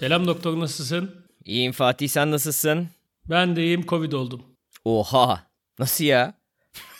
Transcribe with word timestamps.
Selam 0.00 0.26
doktor 0.26 0.60
nasılsın? 0.60 1.26
İyiyim 1.44 1.72
Fatih 1.72 2.08
sen 2.08 2.30
nasılsın? 2.30 2.88
Ben 3.30 3.56
de 3.56 3.64
iyiyim 3.64 3.86
Covid 3.86 4.12
oldum. 4.12 4.42
Oha 4.84 5.46
nasıl 5.78 6.04
ya? 6.04 6.34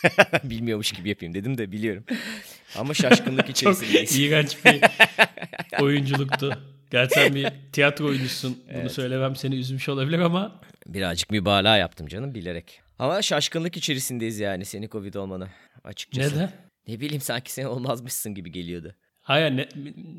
Bilmiyormuş 0.45 0.93
gibi 0.93 1.09
yapayım 1.09 1.35
dedim 1.35 1.59
de 1.59 1.73
biliyorum. 1.73 2.05
Ama 2.77 2.95
şaşkınlık 2.95 3.41
Çok 3.47 3.51
içerisindeyiz. 3.51 4.19
iğrenç 4.19 4.57
bir 4.65 4.81
oyunculuktu. 5.83 6.59
Gerçi 6.91 7.15
sen 7.15 7.35
bir 7.35 7.49
tiyatro 7.73 8.07
oyuncusun. 8.07 8.59
Bunu 8.75 8.91
söylemem 8.91 9.37
seni 9.37 9.55
üzmüş 9.55 9.89
olabilir 9.89 10.19
ama 10.19 10.61
Birazcık 10.87 11.31
mübalağa 11.31 11.77
yaptım 11.77 12.07
canım 12.07 12.35
bilerek. 12.35 12.81
Ama 12.99 13.23
şaşkınlık 13.23 13.77
içerisindeyiz 13.77 14.41
yani 14.41 14.65
seni 14.65 14.89
Covid 14.89 15.15
olmanı 15.15 15.49
açıkçası. 15.85 16.37
neden? 16.37 16.53
Ne 16.89 17.01
bileyim 17.01 17.21
sanki 17.21 17.53
sen 17.53 17.65
olmazmışsın 17.65 18.35
gibi 18.35 18.53
geliyordu. 18.53 18.95
Hayır 19.31 19.51
ne- 19.57 19.69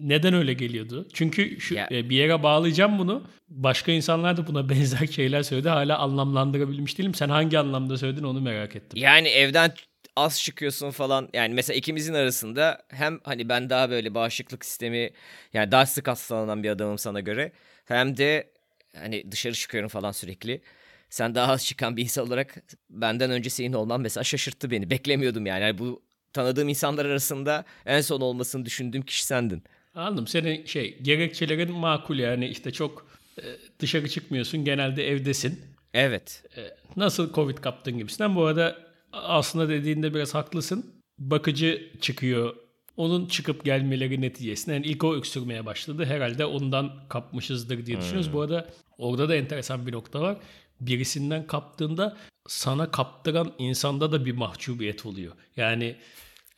neden 0.03 0.33
öyle 0.33 0.53
geliyordu? 0.53 1.07
Çünkü 1.13 1.59
şu 1.61 1.75
Ya- 1.75 1.87
e, 1.91 2.09
bir 2.09 2.15
yere 2.15 2.43
bağlayacağım 2.43 2.99
bunu. 2.99 3.23
Başka 3.49 3.91
insanlar 3.91 4.37
da 4.37 4.47
buna 4.47 4.69
benzer 4.69 5.07
şeyler 5.07 5.43
söyledi. 5.43 5.69
Hala 5.69 5.97
anlamlandırabilmiş 5.97 6.97
değilim. 6.97 7.13
Sen 7.13 7.29
hangi 7.29 7.59
anlamda 7.59 7.97
söyledin 7.97 8.23
onu 8.23 8.41
merak 8.41 8.75
ettim. 8.75 8.99
Yani 9.01 9.27
evden 9.27 9.73
az 10.15 10.41
çıkıyorsun 10.41 10.91
falan. 10.91 11.29
Yani 11.33 11.53
mesela 11.53 11.77
ikimizin 11.77 12.13
arasında 12.13 12.83
hem 12.89 13.19
hani 13.23 13.49
ben 13.49 13.69
daha 13.69 13.89
böyle 13.89 14.13
bağışıklık 14.15 14.65
sistemi 14.65 15.09
yani 15.53 15.71
daha 15.71 15.85
sık 15.85 16.07
hastalanan 16.07 16.63
bir 16.63 16.69
adamım 16.69 16.97
sana 16.97 17.19
göre. 17.19 17.51
Hem 17.85 18.17
de 18.17 18.51
hani 18.97 19.31
dışarı 19.31 19.53
çıkıyorum 19.53 19.89
falan 19.89 20.11
sürekli. 20.11 20.61
Sen 21.09 21.35
daha 21.35 21.51
az 21.51 21.65
çıkan 21.65 21.97
bir 21.97 22.03
insan 22.03 22.27
olarak 22.27 22.55
benden 22.89 23.31
önce 23.31 23.49
senin 23.49 23.73
olman 23.73 24.01
mesela 24.01 24.23
şaşırttı 24.23 24.71
beni. 24.71 24.89
Beklemiyordum 24.89 25.45
yani. 25.45 25.61
Yani 25.61 25.77
bu 25.77 26.01
tanıdığım 26.33 26.69
insanlar 26.69 27.05
arasında 27.05 27.65
en 27.85 28.01
son 28.01 28.21
olmasını 28.21 28.65
düşündüğüm 28.65 29.01
kişi 29.01 29.25
sendin. 29.25 29.63
Anladım. 29.95 30.27
Senin 30.27 30.65
şey 30.65 30.97
gerekçelerin 31.01 31.75
makul 31.75 32.19
yani 32.19 32.47
işte 32.47 32.71
çok 32.71 33.07
e, 33.37 33.43
dışarı 33.79 34.09
çıkmıyorsun. 34.09 34.65
Genelde 34.65 35.07
evdesin. 35.07 35.61
Evet. 35.93 36.43
E, 36.57 36.61
nasıl 36.95 37.33
Covid 37.33 37.57
kaptın 37.57 37.97
gibisinden. 37.97 38.35
Bu 38.35 38.45
arada 38.45 38.77
aslında 39.13 39.69
dediğinde 39.69 40.13
biraz 40.13 40.33
haklısın. 40.33 40.85
Bakıcı 41.19 41.91
çıkıyor. 42.01 42.55
Onun 42.97 43.25
çıkıp 43.25 43.65
gelmeleri 43.65 44.21
neticesinde 44.21 44.75
yani 44.75 44.85
ilk 44.85 45.03
o 45.03 45.15
öksürmeye 45.15 45.65
başladı. 45.65 46.05
Herhalde 46.05 46.45
ondan 46.45 46.91
kapmışızdır 47.09 47.85
diye 47.85 47.97
düşünüyoruz. 47.97 48.33
Bu 48.33 48.41
arada 48.41 48.69
orada 48.97 49.29
da 49.29 49.35
enteresan 49.35 49.87
bir 49.87 49.91
nokta 49.91 50.21
var. 50.21 50.37
Birisinden 50.81 51.47
kaptığında 51.47 52.17
sana 52.47 52.91
kaptıran 52.91 53.53
insanda 53.57 54.11
da 54.11 54.25
bir 54.25 54.31
mahcubiyet 54.31 55.05
oluyor. 55.05 55.33
Yani 55.57 55.95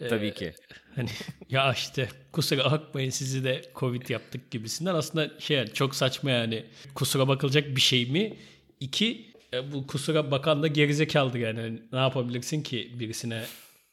Tabii 0.10 0.34
ki. 0.34 0.54
hani 0.96 1.10
ya 1.50 1.74
işte 1.74 2.10
kusura 2.32 2.72
bakmayın 2.72 3.10
sizi 3.10 3.44
de 3.44 3.62
Covid 3.76 4.10
yaptık 4.10 4.52
gibisinden 4.52 4.96
aslında 4.96 5.40
şey 5.40 5.58
yani 5.58 5.74
çok 5.74 5.96
saçma 5.96 6.32
yani 6.32 6.66
kusura 6.96 7.28
bakılacak 7.28 7.76
bir 7.76 7.82
şey 7.82 8.06
mi? 8.06 8.38
İki 8.80 9.34
e, 9.54 9.72
bu 9.74 9.88
kusura 9.88 10.32
bakan 10.32 10.64
da 10.64 10.68
gerizekalıdır 10.68 11.40
yani 11.40 11.60
Hani 11.62 11.82
ne 11.94 12.00
yapabilirsin 12.00 12.62
ki 12.64 12.92
birisine 13.00 13.44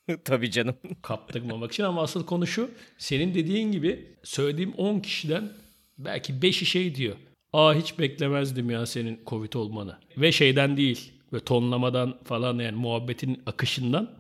Tabii 0.25 0.51
canım. 0.51 0.77
kaptırmamak 1.03 1.73
için 1.73 1.85
ama 1.85 2.03
asıl 2.03 2.27
konu 2.27 2.47
şu 2.47 2.71
senin 2.99 3.35
dediğin 3.35 3.73
gibi 3.73 4.07
söylediğim 4.23 4.73
10 4.73 5.01
kişiden 5.01 5.53
belki 5.99 6.33
5'i 6.33 6.67
şey 6.67 6.95
diyor. 6.95 7.17
Aa 7.53 7.75
hiç 7.75 7.99
beklemezdim 7.99 8.71
ya 8.71 8.87
senin 8.87 9.21
Covid 9.27 9.53
olmanı. 9.53 9.99
Ve 10.17 10.33
şeyden 10.33 10.77
değil 10.77 11.13
ve 11.33 11.41
tonlamadan 11.41 12.19
falan 12.25 12.59
yani 12.59 12.77
muhabbetin 12.77 13.43
akışından 13.47 14.11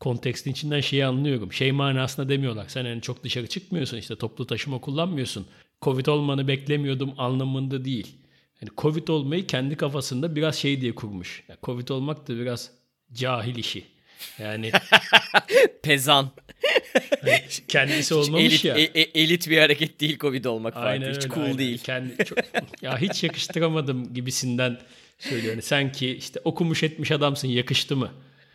kontekstin 0.00 0.50
içinden 0.50 0.80
şeyi 0.80 1.06
anlıyorum. 1.06 1.52
Şey 1.52 1.72
manasında 1.72 2.28
demiyorlar. 2.28 2.64
Sen 2.68 2.84
yani 2.84 3.02
çok 3.02 3.24
dışarı 3.24 3.46
çıkmıyorsun 3.46 3.96
işte 3.96 4.16
toplu 4.16 4.46
taşıma 4.46 4.80
kullanmıyorsun. 4.80 5.46
Covid 5.82 6.06
olmanı 6.06 6.48
beklemiyordum 6.48 7.14
anlamında 7.18 7.84
değil. 7.84 8.16
Yani 8.60 8.70
Covid 8.78 9.08
olmayı 9.08 9.46
kendi 9.46 9.76
kafasında 9.76 10.36
biraz 10.36 10.56
şey 10.56 10.80
diye 10.80 10.94
kurmuş. 10.94 11.44
Yani 11.48 11.58
Covid 11.62 11.88
olmak 11.88 12.28
da 12.28 12.36
biraz 12.38 12.70
cahil 13.12 13.56
işi. 13.56 13.84
Yani 14.38 14.70
Pezan. 15.82 16.30
kendisi 17.68 18.14
olmamış 18.14 18.44
elit, 18.44 18.64
ya. 18.64 18.74
e- 18.76 19.00
e- 19.00 19.22
elit 19.22 19.50
bir 19.50 19.58
hareket 19.58 20.00
değil 20.00 20.18
Covid 20.18 20.44
olmak 20.44 20.76
Aynen 20.76 21.06
Fatih. 21.06 21.16
Hiç 21.16 21.24
öyle, 21.24 21.34
cool 21.34 21.44
aynen. 21.44 21.58
değil. 21.58 21.78
Kendi 21.78 22.24
çok, 22.24 22.38
ya 22.82 22.98
hiç 22.98 23.24
yakıştıramadım 23.24 24.14
gibisinden 24.14 24.78
söylüyor. 25.18 25.52
Yani 25.52 25.62
sen 25.62 25.92
ki 25.92 26.10
işte 26.10 26.40
okumuş 26.44 26.82
etmiş 26.82 27.10
adamsın 27.10 27.48
yakıştı 27.48 27.96
mı? 27.96 28.10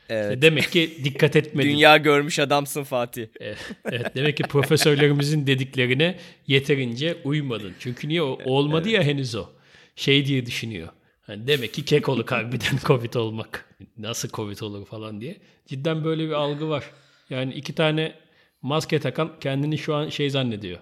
Evet. 0.10 0.42
Demek 0.42 0.72
ki 0.72 0.98
dikkat 1.04 1.36
etmedin. 1.36 1.70
Dünya 1.70 1.98
görmüş 1.98 2.40
adamsın 2.40 2.84
Fatih. 2.84 3.28
Evet, 3.40 3.58
evet, 3.92 4.16
demek 4.16 4.38
ki 4.38 4.44
profesörlerimizin 4.44 5.48
dediklerine 5.48 6.18
yeterince 6.48 7.18
uymadın. 7.24 7.74
Çünkü 7.80 8.08
niye 8.08 8.22
o 8.22 8.40
olmadı 8.46 8.90
ya 8.90 9.04
henüz 9.04 9.36
o. 9.36 9.50
Şey 9.96 10.26
diye 10.26 10.46
düşünüyor. 10.46 10.90
Hani 11.22 11.48
demek 11.48 11.74
ki 11.74 11.86
kekoluk 11.86 12.32
harbiden 12.32 12.78
Covid 12.86 13.14
olmak. 13.14 13.76
Nasıl 13.98 14.30
Covid 14.30 14.60
olur 14.60 14.86
falan 14.86 15.22
diye. 15.22 15.38
Cidden 15.68 16.04
böyle 16.04 16.28
bir 16.28 16.34
algı 16.34 16.70
var. 16.70 16.84
Yani 17.30 17.54
iki 17.54 17.76
tane 17.76 18.14
maske 18.62 19.00
takan 19.00 19.32
kendini 19.40 19.78
şu 19.78 19.96
an 19.96 20.10
şey 20.10 20.30
zannediyor. 20.30 20.80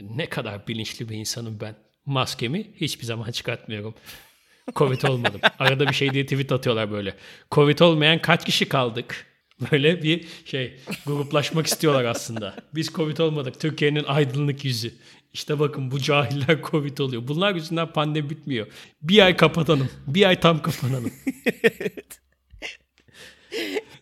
Ne 0.00 0.26
kadar 0.26 0.68
bilinçli 0.68 1.08
bir 1.08 1.16
insanım 1.16 1.58
ben. 1.60 1.74
Maskemi 2.06 2.66
hiçbir 2.80 3.04
zaman 3.04 3.30
çıkartmıyorum. 3.30 3.94
Covid 4.76 5.02
olmadım. 5.02 5.40
Arada 5.58 5.88
bir 5.88 5.94
şey 5.94 6.10
diye 6.10 6.24
tweet 6.24 6.52
atıyorlar 6.52 6.90
böyle. 6.90 7.14
Covid 7.50 7.78
olmayan 7.78 8.22
kaç 8.22 8.44
kişi 8.44 8.68
kaldık? 8.68 9.26
Böyle 9.72 10.02
bir 10.02 10.24
şey 10.44 10.76
gruplaşmak 11.06 11.66
istiyorlar 11.66 12.04
aslında. 12.04 12.56
Biz 12.74 12.88
Covid 12.88 13.18
olmadık. 13.18 13.60
Türkiye'nin 13.60 14.04
aydınlık 14.04 14.64
yüzü. 14.64 14.94
İşte 15.32 15.58
bakın 15.58 15.90
bu 15.90 15.98
cahiller 15.98 16.62
Covid 16.70 16.98
oluyor. 16.98 17.28
Bunlar 17.28 17.54
yüzünden 17.54 17.92
pandemi 17.92 18.30
bitmiyor. 18.30 18.66
Bir 19.02 19.24
ay 19.24 19.36
kapatalım. 19.36 19.88
Bir 20.06 20.26
ay 20.26 20.40
tam 20.40 20.62
kapanalım. 20.62 21.12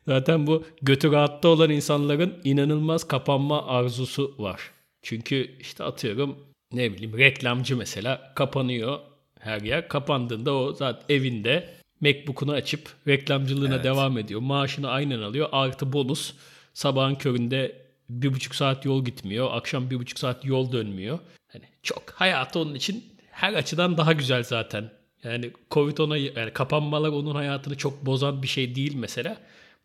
Zaten 0.07 0.47
bu 0.47 0.65
götü 0.83 1.13
rahatta 1.13 1.49
olan 1.49 1.71
insanların 1.71 2.41
inanılmaz 2.45 3.09
kapanma 3.09 3.67
arzusu 3.67 4.35
var. 4.39 4.61
Çünkü 5.03 5.57
işte 5.61 5.85
atıyorum 5.85 6.39
ne 6.73 6.93
bileyim 6.93 7.19
reklamcı 7.19 7.77
mesela 7.77 8.33
kapanıyor 8.37 8.99
her 9.41 9.61
yer. 9.61 9.89
Kapandığında 9.89 10.55
o 10.55 10.73
zaten 10.73 11.15
evinde 11.15 11.69
Macbook'unu 12.01 12.53
açıp 12.53 12.91
reklamcılığına 13.09 13.85
devam 13.85 14.19
ediyor. 14.19 14.41
Maaşını 14.41 14.91
aynen 14.91 15.21
alıyor. 15.21 15.49
Artı 15.53 15.93
bonus 15.93 16.33
sabahın 16.75 17.15
köründe 17.15 17.77
bir 18.09 18.35
buçuk 18.35 18.55
saat 18.55 18.85
yol 18.85 19.05
gitmiyor. 19.05 19.49
Akşam 19.53 19.91
bir 19.91 19.99
buçuk 19.99 20.19
saat 20.19 20.45
yol 20.45 20.73
dönmüyor. 20.73 21.19
Hani 21.49 21.65
çok 21.83 22.11
hayatı 22.11 22.59
onun 22.59 22.75
için 22.75 23.05
her 23.31 23.55
açıdan 23.55 23.97
daha 23.97 24.13
güzel 24.13 24.43
zaten. 24.43 24.91
Yani 25.25 25.51
Covid 25.71 25.99
ona 25.99 26.17
yani 26.17 26.53
kapanmalar 26.53 27.09
onun 27.09 27.35
hayatını 27.35 27.77
çok 27.77 28.07
bozan 28.07 28.43
bir 28.43 28.49
şey 28.49 28.75
değil 28.75 28.95
mesela. 28.95 29.37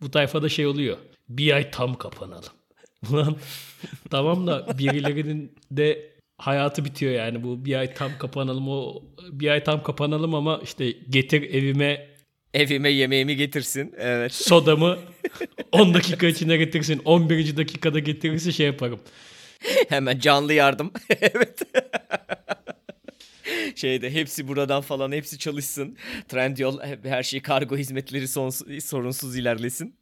Bu 0.02 0.12
tayfada 0.12 0.50
şey 0.50 0.68
oluyor. 0.68 0.98
Bir 1.30 1.54
ay 1.54 1.72
tam 1.72 1.96
kapanalım. 1.96 2.54
Ulan 3.12 3.38
tamam 4.10 4.48
da 4.48 4.78
birilerinin 4.78 5.56
de 5.72 6.15
hayatı 6.38 6.86
bitiyor 6.86 7.12
yani 7.14 7.44
bu 7.44 7.66
bir 7.66 7.76
ay 7.76 7.94
tam 7.94 8.12
kapanalım 8.20 8.70
o 8.70 9.04
bir 9.32 9.50
ay 9.50 9.64
tam 9.64 9.84
kapanalım 9.84 10.36
ama 10.36 10.60
işte 10.64 10.92
getir 10.92 11.42
evime 11.42 12.16
Evime 12.56 12.90
yemeğimi 12.90 13.36
getirsin. 13.36 13.94
Evet. 13.98 14.34
sodamı 14.34 14.98
10 15.72 15.94
dakika 15.94 16.28
içinde 16.28 16.58
getirsin 16.58 17.02
11. 17.06 17.58
dakikada 17.58 18.00
getirirse 18.00 18.52
şey 18.52 18.66
yaparım. 18.66 19.00
Hemen 19.90 20.20
canlı 20.20 20.54
yardım. 20.54 20.92
evet. 21.22 21.62
Şeyde 23.76 24.14
hepsi 24.14 24.48
buradan 24.48 24.82
falan 24.82 25.12
hepsi 25.12 25.40
çalışsın. 25.40 25.98
Trendyol 26.28 26.80
her 27.04 27.24
şey 27.24 27.42
kargo 27.42 27.78
hizmetleri 27.78 28.28
sonsuz, 28.28 28.84
sorunsuz 28.84 29.38
ilerlesin. 29.38 29.96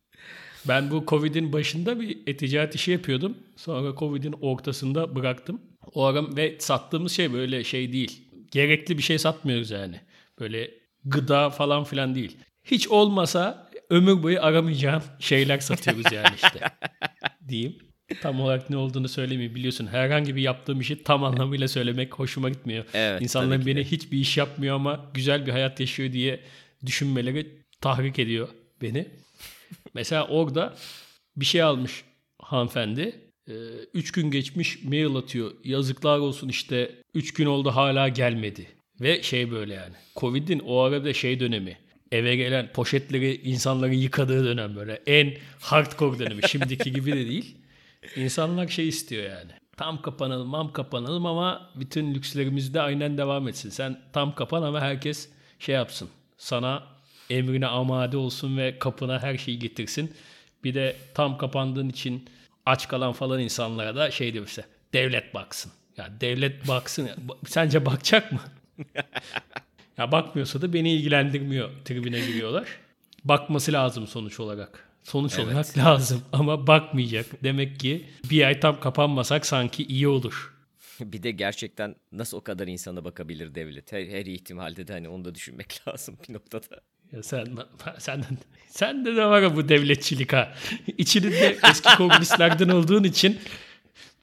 Ben 0.67 0.91
bu 0.91 1.03
Covid'in 1.07 1.53
başında 1.53 1.99
bir 1.99 2.17
e-ticaret 2.27 2.75
işi 2.75 2.91
yapıyordum. 2.91 3.37
Sonra 3.55 3.95
Covid'in 3.95 4.35
ortasında 4.41 5.15
bıraktım. 5.15 5.61
O 5.93 6.03
ara 6.03 6.35
ve 6.35 6.55
sattığımız 6.59 7.11
şey 7.11 7.33
böyle 7.33 7.63
şey 7.63 7.93
değil. 7.93 8.21
Gerekli 8.51 8.97
bir 8.97 9.03
şey 9.03 9.19
satmıyoruz 9.19 9.71
yani. 9.71 9.99
Böyle 10.39 10.71
gıda 11.05 11.49
falan 11.49 11.83
filan 11.83 12.15
değil. 12.15 12.37
Hiç 12.63 12.87
olmasa 12.87 13.69
ömür 13.89 14.23
boyu 14.23 14.41
aramayacağın 14.41 15.03
şeyler 15.19 15.59
satıyoruz 15.59 16.11
yani 16.11 16.35
işte. 16.35 16.59
diyeyim. 17.47 17.77
Tam 18.21 18.41
olarak 18.41 18.69
ne 18.69 18.77
olduğunu 18.77 19.09
söylemeyeyim. 19.09 19.55
Biliyorsun 19.55 19.87
herhangi 19.87 20.35
bir 20.35 20.41
yaptığım 20.41 20.81
işi 20.81 21.03
tam 21.03 21.23
anlamıyla 21.23 21.67
söylemek 21.67 22.13
hoşuma 22.13 22.49
gitmiyor. 22.49 22.85
Evet, 22.93 23.21
İnsanların 23.21 23.65
beni 23.65 23.83
hiçbir 23.83 24.17
iş 24.17 24.37
yapmıyor 24.37 24.75
ama 24.75 25.11
güzel 25.13 25.45
bir 25.45 25.51
hayat 25.51 25.79
yaşıyor 25.79 26.13
diye 26.13 26.39
düşünmeleri 26.85 27.47
tahrik 27.81 28.19
ediyor 28.19 28.47
beni. 28.81 29.07
Mesela 29.93 30.27
orada 30.27 30.75
bir 31.35 31.45
şey 31.45 31.61
almış 31.63 32.03
hanımefendi. 32.41 33.15
Ee, 33.47 33.53
üç 33.93 34.11
gün 34.11 34.31
geçmiş 34.31 34.83
mail 34.83 35.15
atıyor. 35.15 35.51
Yazıklar 35.63 36.19
olsun 36.19 36.49
işte 36.49 36.95
üç 37.13 37.33
gün 37.33 37.45
oldu 37.45 37.69
hala 37.71 38.07
gelmedi. 38.09 38.67
Ve 39.01 39.23
şey 39.23 39.51
böyle 39.51 39.73
yani. 39.73 39.95
Covid'in 40.15 40.59
o 40.59 40.79
arada 40.79 41.13
şey 41.13 41.39
dönemi. 41.39 41.77
Eve 42.11 42.35
gelen 42.35 42.71
poşetleri 42.73 43.35
insanların 43.35 43.93
yıkadığı 43.93 44.45
dönem 44.45 44.75
böyle. 44.75 45.01
En 45.07 45.33
hardcore 45.59 46.19
dönemi. 46.19 46.49
Şimdiki 46.49 46.91
gibi 46.91 47.11
de 47.11 47.27
değil. 47.27 47.57
İnsanlar 48.15 48.67
şey 48.67 48.87
istiyor 48.87 49.23
yani. 49.23 49.51
tam 49.77 50.01
kapanalım, 50.01 50.47
mam 50.47 50.73
kapanalım 50.73 51.25
ama 51.25 51.69
bütün 51.75 52.13
lükslerimiz 52.15 52.73
de 52.73 52.81
aynen 52.81 53.17
devam 53.17 53.47
etsin. 53.47 53.69
Sen 53.69 54.01
tam 54.13 54.35
kapan 54.35 54.61
ama 54.63 54.81
herkes 54.81 55.29
şey 55.59 55.75
yapsın. 55.75 56.09
Sana 56.37 56.83
emrine 57.37 57.67
amade 57.67 58.17
olsun 58.17 58.57
ve 58.57 58.79
kapına 58.79 59.23
her 59.23 59.37
şeyi 59.37 59.59
getirsin. 59.59 60.13
Bir 60.63 60.73
de 60.73 60.95
tam 61.13 61.37
kapandığın 61.37 61.89
için 61.89 62.25
aç 62.65 62.87
kalan 62.87 63.13
falan 63.13 63.39
insanlara 63.39 63.95
da 63.95 64.11
şey 64.11 64.33
diyorsa 64.33 64.63
devlet 64.93 65.33
baksın. 65.33 65.71
Ya 65.97 66.09
devlet 66.21 66.67
baksın. 66.67 67.09
Sence 67.47 67.85
bakacak 67.85 68.31
mı? 68.31 68.39
ya 69.97 70.11
bakmıyorsa 70.11 70.61
da 70.61 70.73
beni 70.73 70.91
ilgilendirmiyor 70.93 71.69
tribüne 71.85 72.19
giriyorlar. 72.19 72.67
Bakması 73.23 73.73
lazım 73.73 74.07
sonuç 74.07 74.39
olarak. 74.39 74.89
Sonuç 75.03 75.33
Evet. 75.35 75.45
olarak 75.45 75.77
lazım 75.77 76.21
ama 76.31 76.67
bakmayacak. 76.67 77.25
Demek 77.43 77.79
ki 77.79 78.05
bir 78.29 78.43
ay 78.45 78.59
tam 78.59 78.79
kapanmasak 78.79 79.45
sanki 79.45 79.83
iyi 79.83 80.07
olur. 80.07 80.53
Bir 80.99 81.23
de 81.23 81.31
gerçekten 81.31 81.95
nasıl 82.11 82.37
o 82.37 82.41
kadar 82.41 82.67
insana 82.67 83.05
bakabilir 83.05 83.55
devlet? 83.55 83.91
Her, 83.91 84.05
her 84.07 84.25
ihtimalde 84.25 84.87
de 84.87 84.93
hani 84.93 85.09
onu 85.09 85.25
da 85.25 85.35
düşünmek 85.35 85.81
lazım 85.87 86.17
bir 86.29 86.33
noktada. 86.33 86.81
Ya 87.13 87.23
sen 87.23 87.47
sen 87.99 88.23
sende 88.69 89.15
de 89.15 89.25
var 89.25 89.55
bu 89.55 89.69
devletçilik 89.69 90.33
ha. 90.33 90.53
İçinde 90.97 91.57
eski 91.69 91.95
komünistlerden 91.97 92.69
olduğun 92.69 93.03
için 93.03 93.39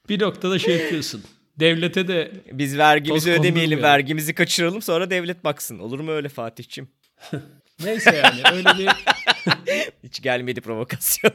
bir 0.09 0.19
noktada 0.21 0.59
şey 0.59 0.77
yapıyorsun. 0.77 1.23
Devlete 1.59 2.07
de 2.07 2.31
Biz 2.51 2.77
vergimizi 2.77 3.31
ödemeyelim, 3.31 3.55
kondurmuyor. 3.55 3.83
vergimizi 3.83 4.33
kaçıralım 4.35 4.81
sonra 4.81 5.09
devlet 5.09 5.43
baksın. 5.43 5.79
Olur 5.79 5.99
mu 5.99 6.11
öyle 6.11 6.29
Fatihçim? 6.29 6.89
neyse 7.83 8.15
yani 8.15 8.41
öyle 8.57 8.69
bir 8.77 8.89
Hiç 10.03 10.21
gelmedi 10.21 10.61
provokasyon. 10.61 11.33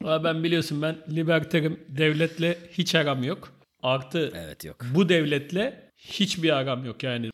Ama 0.00 0.24
ben 0.24 0.44
biliyorsun 0.44 0.82
ben 0.82 0.96
liberterim 1.10 1.80
devletle 1.88 2.58
hiç 2.72 2.94
aram 2.94 3.22
yok. 3.24 3.52
Artı 3.82 4.32
evet 4.34 4.64
yok. 4.64 4.76
bu 4.94 5.08
devletle 5.08 5.90
hiçbir 5.96 6.50
aram 6.50 6.84
yok 6.84 7.02
yani. 7.02 7.30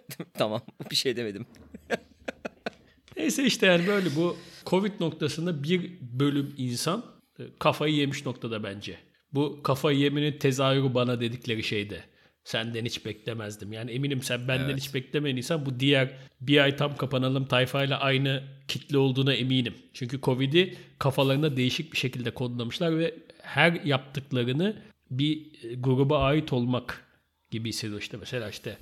tamam 0.34 0.60
bir 0.90 0.96
şey 0.96 1.16
demedim. 1.16 1.46
Neyse 3.16 3.44
işte 3.44 3.66
yani 3.66 3.86
böyle 3.86 4.16
bu 4.16 4.36
Covid 4.66 4.92
noktasında 5.00 5.62
bir 5.62 5.92
bölüm 6.00 6.54
insan 6.56 7.04
e, 7.38 7.42
kafayı 7.58 7.94
yemiş 7.94 8.26
noktada 8.26 8.62
bence. 8.62 8.98
Bu 9.32 9.62
kafayı 9.62 9.98
yemenin 9.98 10.38
tezahürü 10.38 10.94
bana 10.94 11.20
dedikleri 11.20 11.62
şeyde. 11.62 12.04
Senden 12.44 12.84
hiç 12.84 13.06
beklemezdim. 13.06 13.72
Yani 13.72 13.90
eminim 13.90 14.22
sen 14.22 14.48
benden 14.48 14.64
Evet. 14.64 14.80
hiç 14.80 14.94
beklemediysen 14.94 15.66
bu 15.66 15.80
diğer 15.80 16.10
bir 16.40 16.58
ay 16.58 16.76
tam 16.76 16.96
kapanalım 16.96 17.46
tayfayla 17.46 18.00
aynı 18.00 18.44
kitle 18.68 18.98
olduğuna 18.98 19.34
eminim. 19.34 19.74
Çünkü 19.92 20.20
Covid'i 20.20 20.76
kafalarına 20.98 21.56
değişik 21.56 21.92
bir 21.92 21.98
şekilde 21.98 22.30
kodlamışlar 22.30 22.98
ve 22.98 23.14
her 23.42 23.72
yaptıklarını 23.72 24.76
bir 25.10 25.46
gruba 25.76 26.18
ait 26.18 26.52
olmak 26.52 27.04
gibi 27.50 27.68
hissediyor 27.68 28.00
işte. 28.00 28.16
Mesela 28.16 28.48
işte 28.50 28.78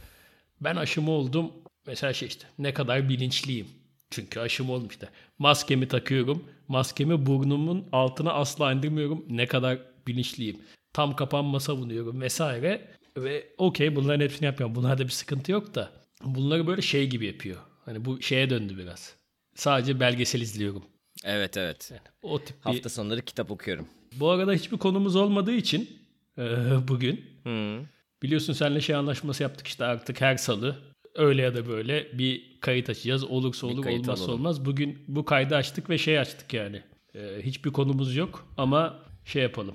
ben 0.61 0.77
aşımı 0.77 1.11
oldum. 1.11 1.53
Mesela 1.87 2.13
şey 2.13 2.29
işte 2.29 2.47
ne 2.59 2.75
kadar 2.75 3.09
bilinçliyim. 3.09 3.67
Çünkü 4.11 4.41
aşım 4.41 4.71
oldum 4.71 4.89
işte. 4.91 5.09
Maskemi 5.39 5.89
takıyorum. 5.89 6.45
Maskemi 6.69 7.27
burnumun 7.27 7.87
altına 7.93 8.33
asla 8.33 8.73
indirmiyorum. 8.73 9.25
Ne 9.29 9.47
kadar 9.47 9.79
bilinçliyim. 10.07 10.57
Tam 10.93 11.17
kapanma 11.17 11.61
savunuyorum 11.61 12.21
vesaire. 12.21 12.89
Ve 13.17 13.47
okey 13.59 13.97
bunların 13.97 14.25
hepsini 14.25 14.47
yapıyorum. 14.47 14.75
Bunlarda 14.75 15.05
bir 15.05 15.09
sıkıntı 15.13 15.53
yok 15.53 15.75
da. 15.75 15.91
Bunları 16.25 16.67
böyle 16.67 16.83
şey 16.83 17.07
gibi 17.11 17.27
yapıyor. 17.27 17.57
Hani 17.85 18.05
bu 18.05 18.23
şeye 18.23 18.51
döndü 18.51 18.79
biraz. 18.79 19.15
Sadece 19.55 20.01
belgesel 20.01 20.41
izliyorum. 20.41 20.83
Evet 21.25 21.57
evet. 21.57 21.91
Yani 21.91 22.01
o 22.23 22.39
tip 22.45 22.57
bir... 22.57 22.63
Hafta 22.71 22.89
sonları 22.89 23.23
kitap 23.23 23.51
okuyorum. 23.51 23.89
Bu 24.17 24.31
arada 24.31 24.53
hiçbir 24.53 24.79
konumuz 24.79 25.17
olmadığı 25.17 25.53
için 25.53 25.91
eee, 26.39 26.47
bugün 26.89 27.25
Hı. 27.45 27.81
Biliyorsun 28.23 28.53
seninle 28.53 28.81
şey 28.81 28.95
anlaşması 28.97 29.43
yaptık 29.43 29.67
işte 29.67 29.85
artık 29.85 30.21
her 30.21 30.37
salı 30.37 30.79
öyle 31.15 31.43
ya 31.43 31.55
da 31.55 31.69
böyle 31.69 32.19
bir 32.19 32.61
kayıt 32.61 32.91
açacağız. 32.91 33.25
Olursa 33.25 33.67
olur 33.67 33.87
olmazsa 33.87 34.25
alalım. 34.25 34.41
olmaz. 34.41 34.65
Bugün 34.65 34.99
bu 35.09 35.25
kaydı 35.25 35.57
açtık 35.57 35.91
ve 35.91 35.99
şey 35.99 36.19
açtık 36.19 36.55
yani. 36.55 36.83
Ee, 37.15 37.39
hiçbir 37.43 37.71
konumuz 37.71 38.17
yok 38.17 38.49
ama 38.57 38.99
şey 39.25 39.43
yapalım. 39.43 39.75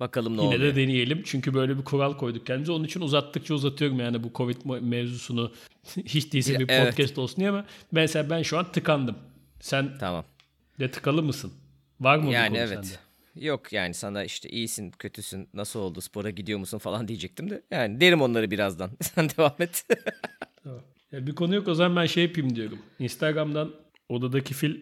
Bakalım 0.00 0.36
ne 0.36 0.42
Yine 0.42 0.54
oluyor. 0.56 0.74
de 0.74 0.76
deneyelim. 0.76 1.22
Çünkü 1.24 1.54
böyle 1.54 1.78
bir 1.78 1.84
kural 1.84 2.16
koyduk 2.16 2.46
kendimize. 2.46 2.72
Onun 2.72 2.84
için 2.84 3.00
uzattıkça 3.00 3.54
uzatıyorum 3.54 4.00
yani 4.00 4.24
bu 4.24 4.30
Covid 4.34 4.56
me- 4.56 4.80
mevzusunu. 4.80 5.52
Hiç 6.04 6.32
değilse 6.32 6.58
bir 6.60 6.66
evet. 6.68 6.86
podcast 6.86 7.18
olsun 7.18 7.36
diye 7.36 7.48
ama 7.50 7.64
mesela 7.92 8.30
ben 8.30 8.42
şu 8.42 8.58
an 8.58 8.72
tıkandım. 8.72 9.16
Sen 9.60 9.98
Tamam. 10.00 10.24
de 10.80 10.90
tıkalı 10.90 11.22
mısın? 11.22 11.52
Var 12.00 12.18
mı 12.18 12.26
bir 12.26 12.32
Yani 12.32 12.48
konu 12.48 12.58
evet. 12.58 12.68
sende? 12.86 13.07
Yok 13.40 13.72
yani 13.72 13.94
sana 13.94 14.24
işte 14.24 14.48
iyisin, 14.48 14.90
kötüsün, 14.90 15.48
nasıl 15.54 15.80
oldu, 15.80 16.00
spora 16.00 16.30
gidiyor 16.30 16.58
musun 16.58 16.78
falan 16.78 17.08
diyecektim 17.08 17.50
de. 17.50 17.62
Yani 17.70 18.00
derim 18.00 18.20
onları 18.22 18.50
birazdan. 18.50 18.90
Sen 19.00 19.28
devam 19.30 19.54
et. 19.58 19.84
Tamam. 20.64 20.80
Ya 21.12 21.26
bir 21.26 21.34
konu 21.34 21.54
yok 21.54 21.68
o 21.68 21.74
zaman 21.74 21.96
ben 22.02 22.06
şey 22.06 22.24
yapayım 22.24 22.56
diyorum. 22.56 22.78
Instagram'dan 22.98 23.74
odadaki 24.08 24.54
fil 24.54 24.76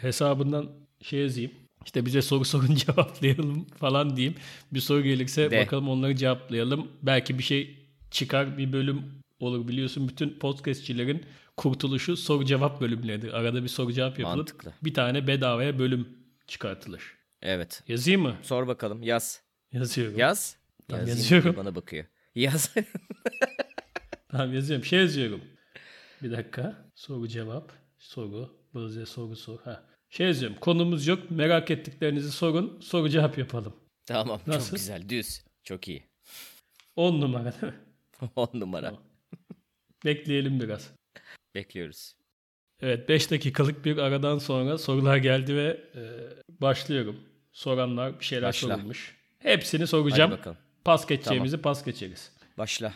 hesabından 0.00 0.70
şey 1.02 1.20
yazayım. 1.20 1.50
İşte 1.84 2.06
bize 2.06 2.22
soru 2.22 2.44
sorun 2.44 2.74
cevaplayalım 2.86 3.64
falan 3.64 4.16
diyeyim. 4.16 4.34
Bir 4.72 4.80
soru 4.80 5.02
gelirse 5.02 5.50
De. 5.50 5.60
bakalım 5.60 5.88
onları 5.88 6.16
cevaplayalım. 6.16 6.88
Belki 7.02 7.38
bir 7.38 7.42
şey 7.42 7.76
çıkar 8.10 8.58
bir 8.58 8.72
bölüm 8.72 9.02
olur 9.40 9.68
biliyorsun. 9.68 10.08
Bütün 10.08 10.38
podcastçilerin 10.38 11.22
kurtuluşu 11.56 12.16
soru 12.16 12.44
cevap 12.44 12.80
bölümleridir. 12.80 13.32
Arada 13.32 13.62
bir 13.62 13.68
soru 13.68 13.92
cevap 13.92 14.18
yapılıp 14.18 14.36
Mantıklı. 14.38 14.72
bir 14.84 14.94
tane 14.94 15.26
bedavaya 15.26 15.78
bölüm 15.78 16.08
çıkartılır. 16.46 17.17
Evet. 17.42 17.82
Yazayım 17.88 18.22
mı? 18.22 18.36
Sor 18.42 18.66
bakalım. 18.66 19.02
Yaz. 19.02 19.42
Yazıyorum. 19.72 20.18
Yaz. 20.18 20.56
Tamam, 20.88 21.06
Yazayım 21.06 21.18
yazıyorum. 21.18 21.56
Bana 21.56 21.74
bakıyor. 21.74 22.04
Yaz. 22.34 22.74
Tamam 24.28 24.54
yazıyorum. 24.54 24.84
Şey 24.84 24.98
yazıyorum. 24.98 25.40
Bir 26.22 26.30
dakika. 26.30 26.90
Soru 26.94 27.28
cevap. 27.28 27.72
Soru. 27.98 28.58
Böyle 28.74 29.06
soru 29.06 29.36
soru. 29.36 29.60
Ha. 29.64 29.84
Şey 30.10 30.26
yazıyorum. 30.26 30.58
Konumuz 30.60 31.06
yok. 31.06 31.30
Merak 31.30 31.70
ettiklerinizi 31.70 32.30
sorun. 32.32 32.80
Soru 32.80 33.08
cevap 33.08 33.38
yapalım. 33.38 33.76
tamam. 34.06 34.40
Nasıl? 34.46 34.68
Çok 34.70 34.76
güzel. 34.78 35.08
Düz. 35.08 35.44
Çok 35.64 35.88
iyi. 35.88 36.02
10 36.96 37.20
numara 37.20 37.52
değil 37.52 37.72
mi? 37.72 37.78
10 38.36 38.48
numara. 38.54 38.86
Tamam. 38.86 39.02
Bekleyelim 40.04 40.60
biraz. 40.60 40.90
Bekliyoruz. 41.54 42.14
Evet 42.82 43.08
5 43.08 43.30
dakikalık 43.30 43.84
bir 43.84 43.98
aradan 43.98 44.38
sonra 44.38 44.78
sorular 44.78 45.16
geldi 45.16 45.56
ve 45.56 45.80
e, 45.94 46.02
başlıyorum. 46.60 47.16
Soranlar 47.52 48.20
bir 48.20 48.24
şeyler 48.24 48.48
Başla. 48.48 48.68
sorulmuş. 48.76 49.16
Hepsini 49.38 49.78
Hadi 49.80 49.88
soracağım. 49.90 50.30
bakalım. 50.30 50.56
Pas 50.84 51.06
geçeceğimizi 51.06 51.56
pas 51.58 51.84
geçeriz. 51.84 52.32
Başla. 52.58 52.92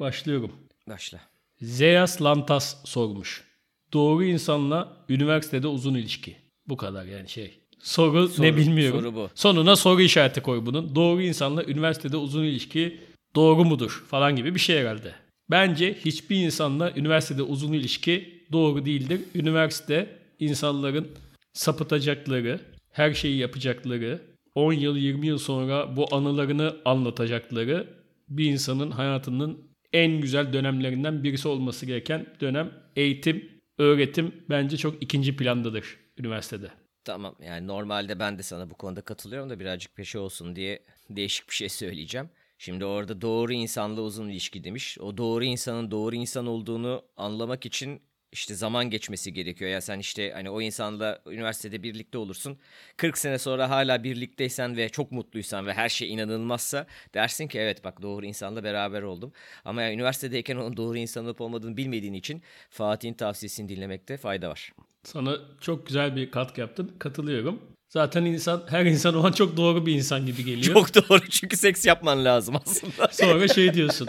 Başlıyorum. 0.00 0.52
Başla. 0.88 1.20
Zeyas 1.60 2.22
Lantas 2.22 2.76
sormuş. 2.84 3.44
Doğru 3.92 4.24
insanla 4.24 4.96
üniversitede 5.08 5.66
uzun 5.66 5.94
ilişki. 5.94 6.36
Bu 6.66 6.76
kadar 6.76 7.04
yani 7.04 7.28
şey. 7.28 7.58
Soru, 7.78 8.28
Soru- 8.28 8.42
ne 8.42 8.56
bilmiyorum. 8.56 9.00
soru 9.00 9.14
bu. 9.14 9.30
Sonuna 9.34 9.76
soru 9.76 10.02
işareti 10.02 10.40
koy 10.40 10.66
bunun. 10.66 10.94
Doğru 10.94 11.22
insanla 11.22 11.64
üniversitede 11.64 12.16
uzun 12.16 12.44
ilişki 12.44 13.00
doğru 13.34 13.64
mudur 13.64 14.04
falan 14.08 14.36
gibi 14.36 14.54
bir 14.54 14.60
şey 14.60 14.78
herhalde. 14.80 15.14
Bence 15.50 15.94
hiçbir 16.04 16.36
insanla 16.36 16.92
üniversitede 16.96 17.42
uzun 17.42 17.72
ilişki 17.72 18.37
doğru 18.52 18.84
değildir. 18.84 19.20
Üniversite 19.34 20.18
insanların 20.38 21.08
sapıtacakları, 21.52 22.60
her 22.90 23.14
şeyi 23.14 23.36
yapacakları, 23.36 24.20
10 24.54 24.72
yıl 24.72 24.96
20 24.96 25.26
yıl 25.26 25.38
sonra 25.38 25.96
bu 25.96 26.14
anılarını 26.14 26.76
anlatacakları 26.84 27.88
bir 28.28 28.50
insanın 28.50 28.90
hayatının 28.90 29.68
en 29.92 30.20
güzel 30.20 30.52
dönemlerinden 30.52 31.24
birisi 31.24 31.48
olması 31.48 31.86
gereken 31.86 32.26
dönem 32.40 32.72
eğitim, 32.96 33.50
öğretim 33.78 34.34
bence 34.50 34.76
çok 34.76 35.02
ikinci 35.02 35.36
plandadır 35.36 35.96
üniversitede. 36.18 36.70
Tamam 37.04 37.34
yani 37.42 37.66
normalde 37.66 38.18
ben 38.18 38.38
de 38.38 38.42
sana 38.42 38.70
bu 38.70 38.74
konuda 38.74 39.00
katılıyorum 39.00 39.50
da 39.50 39.60
birazcık 39.60 39.96
peşe 39.96 40.18
olsun 40.18 40.56
diye 40.56 40.82
değişik 41.10 41.48
bir 41.48 41.54
şey 41.54 41.68
söyleyeceğim. 41.68 42.30
Şimdi 42.58 42.84
orada 42.84 43.20
doğru 43.20 43.52
insanla 43.52 44.00
uzun 44.00 44.28
ilişki 44.28 44.64
demiş. 44.64 44.98
O 44.98 45.16
doğru 45.16 45.44
insanın 45.44 45.90
doğru 45.90 46.14
insan 46.14 46.46
olduğunu 46.46 47.02
anlamak 47.16 47.66
için 47.66 48.00
işte 48.32 48.54
zaman 48.54 48.90
geçmesi 48.90 49.32
gerekiyor. 49.32 49.70
Ya 49.70 49.80
sen 49.80 49.98
işte 49.98 50.32
hani 50.34 50.50
o 50.50 50.60
insanla 50.60 51.22
üniversitede 51.26 51.82
birlikte 51.82 52.18
olursun. 52.18 52.58
40 52.96 53.18
sene 53.18 53.38
sonra 53.38 53.70
hala 53.70 54.04
birlikteysen 54.04 54.76
ve 54.76 54.88
çok 54.88 55.12
mutluysan 55.12 55.66
ve 55.66 55.74
her 55.74 55.88
şey 55.88 56.12
inanılmazsa 56.12 56.86
dersin 57.14 57.48
ki 57.48 57.58
evet 57.58 57.84
bak 57.84 58.02
doğru 58.02 58.26
insanla 58.26 58.64
beraber 58.64 59.02
oldum. 59.02 59.32
Ama 59.64 59.82
yani 59.82 59.94
üniversitedeyken 59.94 60.56
onun 60.56 60.76
doğru 60.76 60.96
insan 60.96 61.24
olup 61.24 61.40
olmadığını 61.40 61.76
bilmediğin 61.76 62.14
için 62.14 62.42
Fatih'in 62.70 63.14
tavsiyesini 63.14 63.68
dinlemekte 63.68 64.16
fayda 64.16 64.48
var. 64.50 64.72
Sana 65.04 65.36
çok 65.60 65.86
güzel 65.86 66.16
bir 66.16 66.30
katkı 66.30 66.60
yaptın. 66.60 66.92
Katılıyorum. 66.98 67.62
Zaten 67.88 68.24
insan 68.24 68.62
her 68.68 68.84
insan 68.84 69.14
o 69.14 69.26
an 69.26 69.32
çok 69.32 69.56
doğru 69.56 69.86
bir 69.86 69.94
insan 69.94 70.26
gibi 70.26 70.44
geliyor. 70.44 70.74
Çok 70.74 70.94
doğru 70.94 71.28
çünkü 71.30 71.56
seks 71.56 71.86
yapman 71.86 72.24
lazım 72.24 72.56
aslında. 72.56 73.08
Sonra 73.12 73.48
şey 73.48 73.74
diyorsun. 73.74 74.08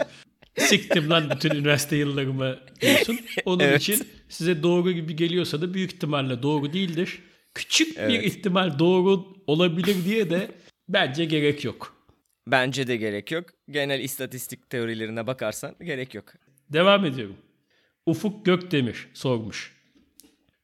Siktim 0.58 1.10
lan 1.10 1.30
bütün 1.30 1.50
üniversite 1.50 1.96
yıllarımı 1.96 2.58
diyorsun. 2.80 3.18
Onun 3.44 3.64
Evet. 3.64 3.80
için 3.82 4.08
size 4.28 4.62
doğru 4.62 4.92
gibi 4.92 5.16
geliyorsa 5.16 5.60
da 5.60 5.74
büyük 5.74 5.92
ihtimalle 5.92 6.42
doğru 6.42 6.72
değildir. 6.72 7.18
Küçük 7.54 7.96
bir 7.96 8.02
Evet. 8.02 8.24
ihtimal 8.24 8.78
doğru 8.78 9.26
olabilir 9.46 10.04
diye 10.04 10.30
de 10.30 10.50
Bence 10.88 11.24
gerek 11.24 11.64
yok. 11.64 11.96
Bence 12.46 12.86
de 12.86 12.96
gerek 12.96 13.30
yok. 13.32 13.44
Genel 13.70 14.00
istatistik 14.00 14.70
teorilerine 14.70 15.26
bakarsan 15.26 15.74
gerek 15.84 16.14
yok. 16.14 16.24
Devam 16.72 17.04
ediyorum. 17.04 17.36
Ufuk 18.06 18.46
Gökdemir 18.46 19.08
sormuş. 19.14 19.80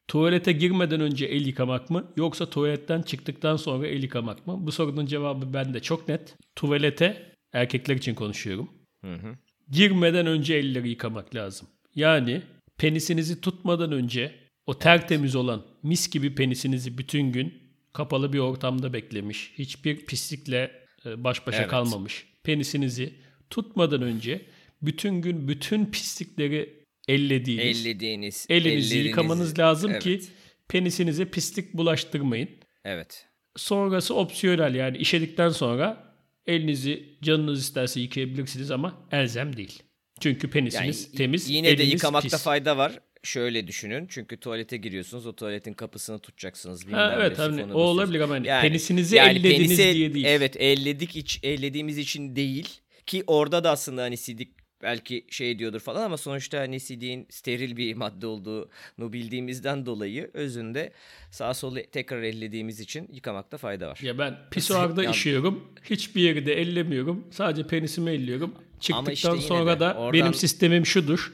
Tuvalete 0.08 0.52
girmeden 0.52 1.00
önce 1.00 1.26
el 1.26 1.46
yıkamak 1.46 1.90
mı 1.90 2.12
yoksa 2.16 2.50
tuvaletten 2.50 3.02
çıktıktan 3.02 3.56
sonra 3.56 3.86
el 3.86 4.02
yıkamak 4.02 4.46
mı? 4.46 4.56
Bu 4.66 4.72
sorunun 4.72 5.06
cevabı 5.06 5.54
bende 5.54 5.80
çok 5.80 6.08
net. 6.08 6.36
Tuvalete 6.56 7.32
erkekler 7.52 7.94
için 7.94 8.14
konuşuyorum. 8.14 8.70
Hı 9.04 9.14
hı. 9.14 9.34
Girmeden 9.70 10.26
önce 10.26 10.54
elleri 10.54 10.88
yıkamak 10.88 11.34
lazım. 11.34 11.68
Yani 11.94 12.42
penisinizi 12.78 13.40
tutmadan 13.40 13.92
önce 13.92 14.34
o 14.66 14.78
tertemiz 14.78 15.34
olan 15.36 15.66
mis 15.82 16.10
gibi 16.10 16.34
penisinizi 16.34 16.98
bütün 16.98 17.32
gün 17.32 17.54
kapalı 17.92 18.32
bir 18.32 18.38
ortamda 18.38 18.92
beklemiş. 18.92 19.52
Hiçbir 19.58 20.06
pislikle 20.06 20.72
e, 21.06 21.24
baş 21.24 21.46
başa 21.46 21.58
Evet. 21.58 21.68
kalmamış. 21.70 22.26
Penisinizi 22.44 23.12
tutmadan 23.50 24.02
önce 24.02 24.46
bütün 24.82 25.20
gün 25.20 25.48
bütün 25.48 25.86
pislikleri 25.86 26.84
ellediğiniz, 27.08 27.86
Ellediğiniz, 27.86 28.46
elinizi 28.48 28.94
ellerinizi- 28.94 29.06
yıkamanız 29.08 29.58
lazım 29.58 29.90
evet. 29.90 30.02
ki 30.02 30.20
penisinize 30.68 31.24
pislik 31.24 31.74
bulaştırmayın. 31.74 32.48
Evet. 32.84 33.26
Sonrası 33.56 34.14
opsiyonel 34.14 34.74
yani 34.74 34.98
işedikten 34.98 35.48
sonra 35.48 36.05
elinizi 36.46 37.04
canınız 37.22 37.60
isterse 37.60 38.00
yıkayabilirsiniz 38.00 38.70
ama 38.70 39.08
elzem 39.12 39.56
değil. 39.56 39.82
Çünkü 40.20 40.50
penisiniz 40.50 41.04
Yani 41.06 41.16
temiz, 41.16 41.50
Yine 41.50 41.78
de 41.78 41.82
yıkamakta 41.82 42.28
pis. 42.36 42.44
fayda 42.44 42.76
var. 42.76 42.98
Şöyle 43.22 43.66
düşünün. 43.66 44.06
Çünkü 44.10 44.36
tuvalete 44.40 44.76
giriyorsunuz. 44.76 45.26
O 45.26 45.36
tuvaletin 45.36 45.72
kapısını 45.72 46.18
tutacaksınız. 46.18 46.86
bilmem 46.86 46.98
Ha, 47.00 47.14
evet 47.16 47.38
hani 47.38 47.74
o 47.74 47.78
olabilir 47.78 48.20
ama 48.20 48.34
hani 48.34 48.46
penisinizi 48.62 49.16
yani 49.16 49.38
ellediniz 49.38 49.78
penisi- 49.78 49.94
diye 49.94 50.14
değil. 50.14 50.24
Evet 50.28 50.56
elledik 50.56 51.16
iç, 51.16 51.40
ellediğimiz 51.42 51.98
için 51.98 52.36
değil. 52.36 52.68
Ki 53.06 53.24
orada 53.26 53.64
da 53.64 53.70
aslında 53.70 54.02
hani 54.02 54.16
sidik 54.16 54.65
belki 54.82 55.26
şey 55.30 55.58
diyordur 55.58 55.80
falan 55.80 56.02
ama 56.02 56.16
sonuçta 56.16 56.58
hani 56.60 56.80
sidiğin 56.80 57.26
steril 57.30 57.76
bir 57.76 57.94
madde 57.96 58.26
olduğunu 58.26 59.12
bildiğimizden 59.12 59.86
dolayı 59.86 60.30
özünde 60.34 60.92
sağa 61.30 61.54
sola 61.54 61.80
tekrar 61.92 62.22
ellediğimiz 62.22 62.80
için 62.80 63.08
yıkamakta 63.12 63.58
fayda 63.58 63.88
var. 63.88 63.98
Ya 64.02 64.18
ben 64.18 64.36
pisuarda 64.50 65.04
işiyorum. 65.10 65.64
Hiçbir 65.90 66.20
yeri 66.20 66.46
de 66.46 66.54
ellemiyorum. 66.60 67.24
Sadece 67.30 67.66
penisimi 67.66 68.10
elliyorum. 68.10 68.54
Çıktıktan 68.80 69.12
işte 69.12 69.40
sonra 69.48 69.76
de 69.76 69.80
da 69.80 69.94
oradan- 69.94 70.12
benim 70.12 70.34
sistemim 70.34 70.86
şudur. 70.86 71.32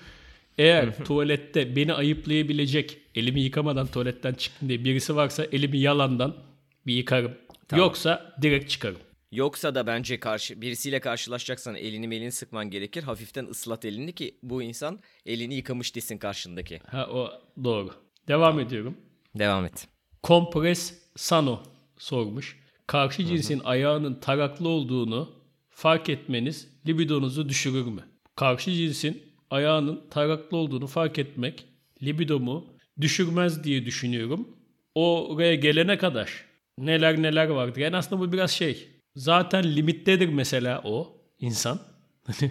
Eğer 0.58 0.96
tuvalette 1.04 1.76
beni 1.76 1.92
ayıplayabilecek 1.94 2.99
elimi 3.14 3.40
yıkamadan 3.40 3.87
tuvaletten 3.87 4.34
çıktım 4.34 4.68
diye 4.68 4.84
birisi 4.84 5.16
varsa 5.16 5.44
elimi 5.52 5.78
yalandan 5.78 6.37
bir 6.87 6.94
yıkarım. 6.94 7.32
Tamam. 7.68 7.84
Yoksa 7.87 8.37
direkt 8.42 8.70
çıkarım. 8.70 8.99
Yoksa 9.32 9.74
da 9.74 9.86
bence 9.86 10.20
karşı 10.20 10.60
birisiyle 10.60 11.00
karşılaşacaksan 11.00 11.74
elini 11.74 12.08
melini 12.08 12.32
sıkman 12.32 12.70
gerekir. 12.70 13.02
Hafiften 13.02 13.46
ıslat 13.46 13.84
elini 13.84 14.12
ki 14.12 14.38
bu 14.42 14.62
insan 14.62 15.00
elini 15.26 15.54
yıkamış 15.54 15.94
desin 15.94 16.18
karşındaki. 16.18 16.80
Ha 16.86 17.06
o 17.06 17.30
doğru. 17.64 17.90
Devam 18.28 18.60
ediyorum. 18.60 18.96
Devam 19.34 19.64
et. 19.64 19.88
Kompres 20.22 20.98
Sano 21.16 21.62
sormuş. 21.98 22.62
Karşı 22.86 23.24
cinsin 23.26 23.60
ayağının 23.64 24.20
taraklı 24.20 24.68
olduğunu 24.68 25.34
fark 25.70 26.08
etmeniz 26.08 26.68
libidonuzu 26.86 27.48
düşürür 27.48 27.86
mü? 27.86 28.04
Karşı 28.36 28.72
cinsin 28.72 29.22
ayağının 29.50 30.04
taraklı 30.10 30.56
olduğunu 30.56 30.86
fark 30.86 31.18
etmek 31.18 31.64
libidomu 32.02 32.66
düşürmez 33.00 33.64
diye 33.64 33.86
düşünüyorum. 33.86 34.48
Oraya 34.94 35.54
gelene 35.54 35.98
kadar 35.98 36.44
neler 36.78 37.22
neler 37.22 37.48
vardır. 37.48 37.80
Yani 37.80 37.96
aslında 37.96 38.22
bu 38.22 38.32
biraz 38.32 38.50
şey. 38.50 38.91
Zaten 39.16 39.76
limittedir 39.76 40.28
mesela 40.28 40.81
o 40.85 41.16
insan. 41.38 41.81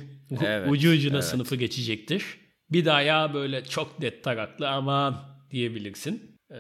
Evet, 0.41 0.72
Ucu 0.72 0.91
ucuna 0.91 1.13
evet. 1.13 1.24
sınıfı 1.24 1.56
geçecektir. 1.56 2.39
Bir 2.70 2.86
de 2.86 2.91
ayağı 2.91 3.34
böyle 3.34 3.63
çok 3.63 4.00
net 4.00 4.24
taraklı 4.24 4.70
aman 4.70 5.24
diyebilirsin. 5.51 6.39
Ee, 6.51 6.56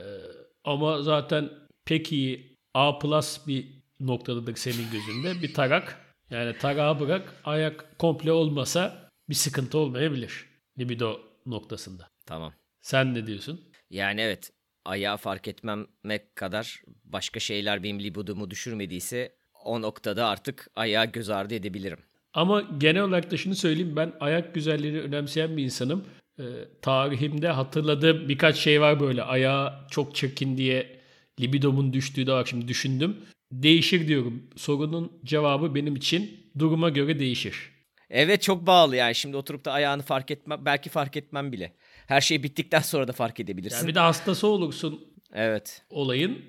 ama 0.63 1.01
zaten 1.01 1.49
pek 1.85 2.11
iyi 2.11 2.57
A 2.73 2.99
plus 2.99 3.47
bir 3.47 3.83
noktadadır 3.99 4.55
senin 4.55 4.91
gözünde. 4.91 5.41
Bir 5.41 5.53
tarak. 5.53 6.15
Yani 6.29 6.57
tarağı 6.57 6.99
bırak 6.99 7.35
ayak 7.43 7.99
komple 7.99 8.31
olmasa 8.31 9.09
bir 9.29 9.35
sıkıntı 9.35 9.77
olmayabilir. 9.77 10.45
Libido 10.79 11.21
noktasında. 11.45 12.09
Tamam. 12.25 12.53
Sen 12.81 13.13
ne 13.13 13.27
diyorsun? 13.27 13.61
Yani 13.89 14.21
evet 14.21 14.51
ayağı 14.85 15.17
fark 15.17 15.47
etmemek 15.47 16.35
kadar 16.35 16.81
başka 17.03 17.39
şeyler 17.39 17.83
benim 17.83 17.99
libidomu 17.99 18.49
düşürmediyse 18.51 19.35
o 19.65 19.81
noktada 19.81 20.27
artık 20.27 20.67
ayağı 20.75 21.05
göz 21.05 21.29
ardı 21.29 21.53
edebilirim. 21.53 21.97
Ama 22.33 22.63
genel 22.77 23.01
olarak 23.01 23.31
da 23.31 23.37
şunu 23.37 23.55
söyleyeyim 23.55 23.95
ben 23.95 24.13
ayak 24.19 24.55
güzelliğini 24.55 24.99
önemseyen 24.99 25.57
bir 25.57 25.63
insanım. 25.63 26.05
Ee, 26.39 26.43
tarihimde 26.81 27.47
hatırladığım 27.47 28.29
birkaç 28.29 28.57
şey 28.57 28.81
var 28.81 28.99
böyle 28.99 29.23
ayağı 29.23 29.73
çok 29.91 30.15
çirkin 30.15 30.57
diye 30.57 30.99
libidomun 31.39 31.93
düştüğü 31.93 32.27
de 32.27 32.31
var 32.31 32.45
şimdi 32.49 32.67
düşündüm. 32.67 33.17
Değişir 33.51 34.07
diyorum. 34.07 34.43
Sorunun 34.55 35.11
cevabı 35.25 35.75
benim 35.75 35.95
için 35.95 36.51
duruma 36.59 36.89
göre 36.89 37.19
değişir. 37.19 37.71
Evet 38.09 38.41
çok 38.41 38.67
bağlı 38.67 38.95
yani 38.95 39.15
şimdi 39.15 39.37
oturup 39.37 39.65
da 39.65 39.71
ayağını 39.71 40.01
fark 40.01 40.31
etmem 40.31 40.65
belki 40.65 40.89
fark 40.89 41.17
etmem 41.17 41.51
bile. 41.51 41.73
Her 42.07 42.21
şey 42.21 42.43
bittikten 42.43 42.79
sonra 42.79 43.07
da 43.07 43.11
fark 43.11 43.39
edebilirsin. 43.39 43.77
Yani 43.77 43.87
bir 43.87 43.95
de 43.95 43.99
hastası 43.99 44.47
olursun 44.47 45.10
Evet. 45.33 45.81
olayın 45.89 46.39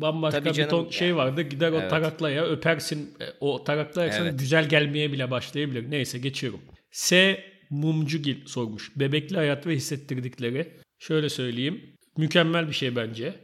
bambaşka 0.00 0.42
Tabii 0.42 0.58
bir 0.58 0.68
ton 0.68 0.90
şey 0.90 1.16
vardı. 1.16 1.42
Gider 1.42 1.72
o 1.72 1.78
Evet. 1.80 1.90
taraklaya 1.90 2.44
öpersin. 2.44 3.14
E, 3.20 3.24
O 3.40 3.64
taraklaya 3.64 4.12
sana 4.12 4.28
Evet. 4.28 4.38
güzel 4.38 4.68
gelmeye 4.68 5.12
bile 5.12 5.30
başlayabilir. 5.30 5.90
Neyse 5.90 6.18
geçiyorum. 6.18 6.60
S. 6.90 7.40
Mumcugil 7.70 8.46
sormuş. 8.46 8.92
Bebekli 8.96 9.36
hayat 9.36 9.66
ve 9.66 9.74
hissettirdikleri. 9.76 10.68
Şöyle 10.98 11.28
söyleyeyim. 11.28 11.80
Mükemmel 12.16 12.68
bir 12.68 12.72
şey 12.72 12.96
bence. 12.96 13.34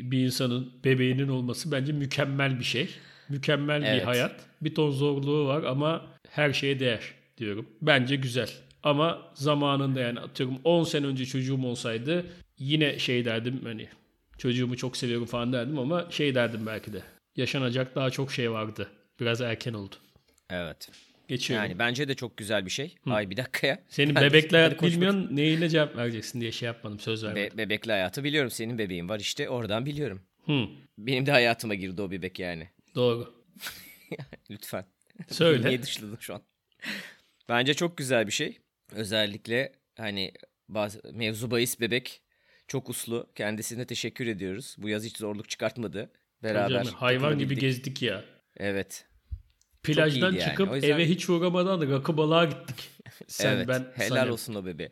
Bir 0.00 0.18
insanın 0.18 0.72
bebeğinin 0.84 1.28
olması 1.28 1.72
bence 1.72 1.92
mükemmel 1.92 2.58
bir 2.58 2.64
şey. 2.64 2.88
Mükemmel 3.28 3.82
bir 3.82 3.86
Evet. 3.86 4.06
hayat. 4.06 4.46
Bir 4.62 4.74
ton 4.74 4.90
zorluğu 4.90 5.46
var 5.46 5.62
ama 5.62 6.06
her 6.30 6.52
şeye 6.52 6.80
değer 6.80 7.00
diyorum. 7.38 7.66
Bence 7.82 8.16
güzel. 8.16 8.50
Ama 8.84 9.30
zamanında 9.34 10.00
yani 10.00 10.20
atıyorum 10.20 10.58
10 10.64 10.84
sene 10.84 11.06
önce 11.06 11.26
çocuğum 11.26 11.64
olsaydı 11.64 12.26
yine 12.58 12.98
şey 12.98 13.24
derdim 13.24 13.60
hani 13.64 13.88
çocuğumu 14.38 14.76
çok 14.76 14.96
seviyorum 14.96 15.26
falan 15.26 15.52
derdim 15.52 15.78
ama 15.78 16.06
şey 16.10 16.34
derdim 16.34 16.66
belki 16.66 16.92
de. 16.92 17.02
Yaşanacak 17.36 17.94
daha 17.94 18.10
çok 18.10 18.32
şey 18.32 18.50
vardı. 18.50 18.90
Biraz 19.20 19.40
erken 19.40 19.72
oldu. 19.72 19.94
Evet. 20.50 20.88
Geçiyorum. 21.28 21.66
Yani 21.66 21.78
bence 21.78 22.08
de 22.08 22.14
çok 22.14 22.36
güzel 22.36 22.64
bir 22.66 22.70
şey. 22.70 22.94
Ay 23.06 23.30
bir 23.30 23.36
dakika 23.36 23.66
ya. 23.66 23.82
Senin 23.88 24.14
Ben 24.14 24.22
de- 24.22 24.26
bebekle 24.26 24.48
ben 24.48 24.52
de 24.52 24.56
hayat 24.56 24.76
konuşmak- 24.76 24.92
bilmiyorsun 24.92 25.36
neyine 25.36 25.68
cevap 25.68 25.96
vereceksin 25.96 26.40
diye 26.40 26.52
şey 26.52 26.66
yapmadım 26.66 27.00
söz 27.00 27.24
vermedim. 27.24 27.58
Be- 27.58 27.62
bebekli 27.62 27.90
hayatı 27.92 28.24
biliyorum. 28.24 28.50
Senin 28.50 28.78
bebeğin 28.78 29.08
var 29.08 29.20
işte 29.20 29.48
oradan 29.48 29.86
biliyorum. 29.86 30.20
Hı, 30.46 30.66
Benim 30.98 31.26
de 31.26 31.30
hayatıma 31.30 31.74
girdi 31.74 32.02
o 32.02 32.10
bebek 32.10 32.38
yani. 32.38 32.68
doğru. 32.94 33.34
Lütfen. 34.50 34.84
Söyle. 35.28 35.68
Niye 35.68 35.82
dışladın 35.82 36.16
şu 36.20 36.34
an? 36.34 36.42
Bence 37.48 37.74
çok 37.74 37.96
güzel 37.96 38.26
bir 38.26 38.32
şey. 38.32 38.58
Özellikle 38.94 39.72
hani 39.96 40.32
bazı 40.68 41.00
mevzu 41.12 41.50
bahis 41.50 41.80
bebek 41.80 42.20
çok 42.68 42.88
uslu. 42.90 43.26
Kendisine 43.34 43.86
teşekkür 43.86 44.26
ediyoruz. 44.26 44.76
Bu 44.78 44.88
yaz 44.88 45.04
hiç 45.04 45.16
zorluk 45.16 45.48
çıkartmadı. 45.48 46.10
Beraber. 46.42 46.80
Hocam, 46.80 46.94
hayvan 46.94 47.38
gibi 47.38 47.58
gezdik 47.58 48.02
ya. 48.02 48.24
Evet. 48.56 49.06
Plajdan 49.82 50.32
yani. 50.32 50.40
çıkıp 50.40 50.70
O 50.70 50.74
yüzden- 50.74 50.90
eve 50.90 51.08
hiç 51.08 51.28
uğramadan 51.30 51.90
rakı 51.90 52.16
balığa 52.16 52.44
gittik. 52.44 52.90
Sen 53.28 53.56
evet. 53.56 53.68
ben 53.68 53.86
Helal 53.94 54.08
Sanem. 54.16 54.32
olsun 54.32 54.54
o 54.54 54.66
bebe. 54.66 54.88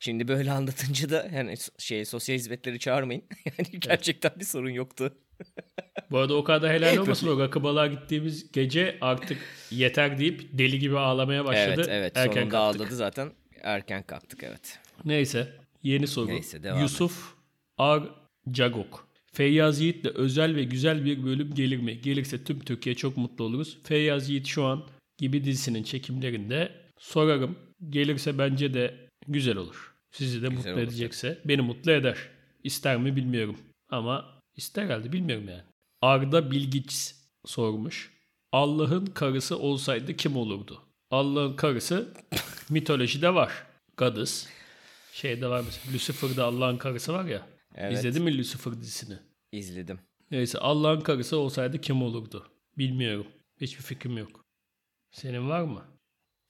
Şimdi 0.00 0.28
böyle 0.28 0.50
anlatınca 0.50 1.10
da 1.10 1.28
yani 1.34 1.54
şey 1.78 2.04
sosyal 2.04 2.36
hizmetleri 2.36 2.78
çağırmayın. 2.78 3.22
yani 3.58 3.80
gerçekten 3.80 4.32
bir 4.40 4.44
sorun 4.44 4.70
yoktu. 4.70 5.18
Bu 6.10 6.18
arada 6.18 6.34
o 6.34 6.44
kadar 6.44 6.72
helal 6.72 6.96
olmasın 6.96 7.28
o 7.28 7.40
rakı 7.40 7.62
balığa 7.62 7.86
gittiğimiz 7.86 8.52
gece 8.52 8.98
artık 9.00 9.38
yeter 9.70 10.18
deyip 10.18 10.48
deli 10.52 10.78
gibi 10.78 10.98
ağlamaya 10.98 11.44
başladı. 11.44 11.74
Evet 11.76 11.88
evet 11.90 12.16
Erken 12.16 12.32
sonunda 12.34 12.50
kalktık. 12.50 12.80
ağladı 12.82 12.96
zaten. 12.96 13.32
Erken 13.62 14.02
kalktık 14.02 14.42
evet. 14.42 14.78
Neyse 15.04 15.52
yeni 15.82 16.06
soru. 16.06 16.26
Neyse, 16.26 16.62
devam 16.62 16.80
Yusuf 16.82 17.34
Ar 17.78 18.02
Cagok. 18.50 19.08
Feyyaz 19.32 19.80
Yiğit'le 19.80 20.06
özel 20.06 20.56
ve 20.56 20.64
güzel 20.64 21.04
bir 21.04 21.24
bölüm 21.24 21.54
gelir 21.54 21.76
mi? 21.76 22.00
Gelirse 22.00 22.44
tüm 22.44 22.60
Türkiye 22.60 22.94
çok 22.94 23.16
mutlu 23.16 23.44
oluruz. 23.44 23.78
Feyyaz 23.82 24.28
Yiğit 24.28 24.46
şu 24.46 24.64
an 24.64 24.84
gibi 25.18 25.44
dizisinin 25.44 25.82
çekimlerinde 25.82 26.72
sorarım. 26.98 27.58
Gelirse 27.90 28.38
bence 28.38 28.74
de 28.74 29.08
güzel 29.28 29.56
olur. 29.56 29.94
Sizi 30.10 30.42
de 30.42 30.48
mutlu 30.48 30.70
olur. 30.70 30.78
edecekse 30.78 31.38
beni 31.44 31.62
mutlu 31.62 31.92
eder. 31.92 32.18
İster 32.64 32.96
mi 32.96 33.16
bilmiyorum. 33.16 33.56
Ama 33.90 34.40
ister 34.56 34.84
herhalde 34.84 35.12
bilmiyorum 35.12 35.48
yani. 35.48 35.62
Arda 36.02 36.50
Bilgiç 36.50 37.14
sormuş. 37.44 38.12
Allah'ın 38.52 39.06
karısı 39.06 39.58
olsaydı 39.58 40.16
kim 40.16 40.36
olurdu? 40.36 40.82
Allah'ın 41.12 41.56
karısı 41.56 42.14
mitolojide 42.70 43.34
var. 43.34 43.52
Goddess. 43.96 44.46
Şeyde 45.12 45.48
var 45.48 45.62
mesela. 45.66 45.94
Lucifer'da 45.94 46.44
Allah'ın 46.44 46.78
karısı 46.78 47.12
var 47.12 47.24
ya. 47.24 47.46
Evet. 47.74 47.92
İzledin 47.92 48.22
mi 48.22 48.38
Lucifer 48.38 48.80
dizisini? 48.80 49.18
İzledim. 49.52 50.00
Neyse 50.30 50.58
Allah'ın 50.58 51.00
karısı 51.00 51.36
olsaydı 51.36 51.80
kim 51.80 52.02
olurdu? 52.02 52.46
Bilmiyorum. 52.78 53.26
Hiçbir 53.60 53.82
fikrim 53.82 54.18
yok. 54.18 54.44
Senin 55.10 55.48
var 55.48 55.62
mı? 55.62 55.84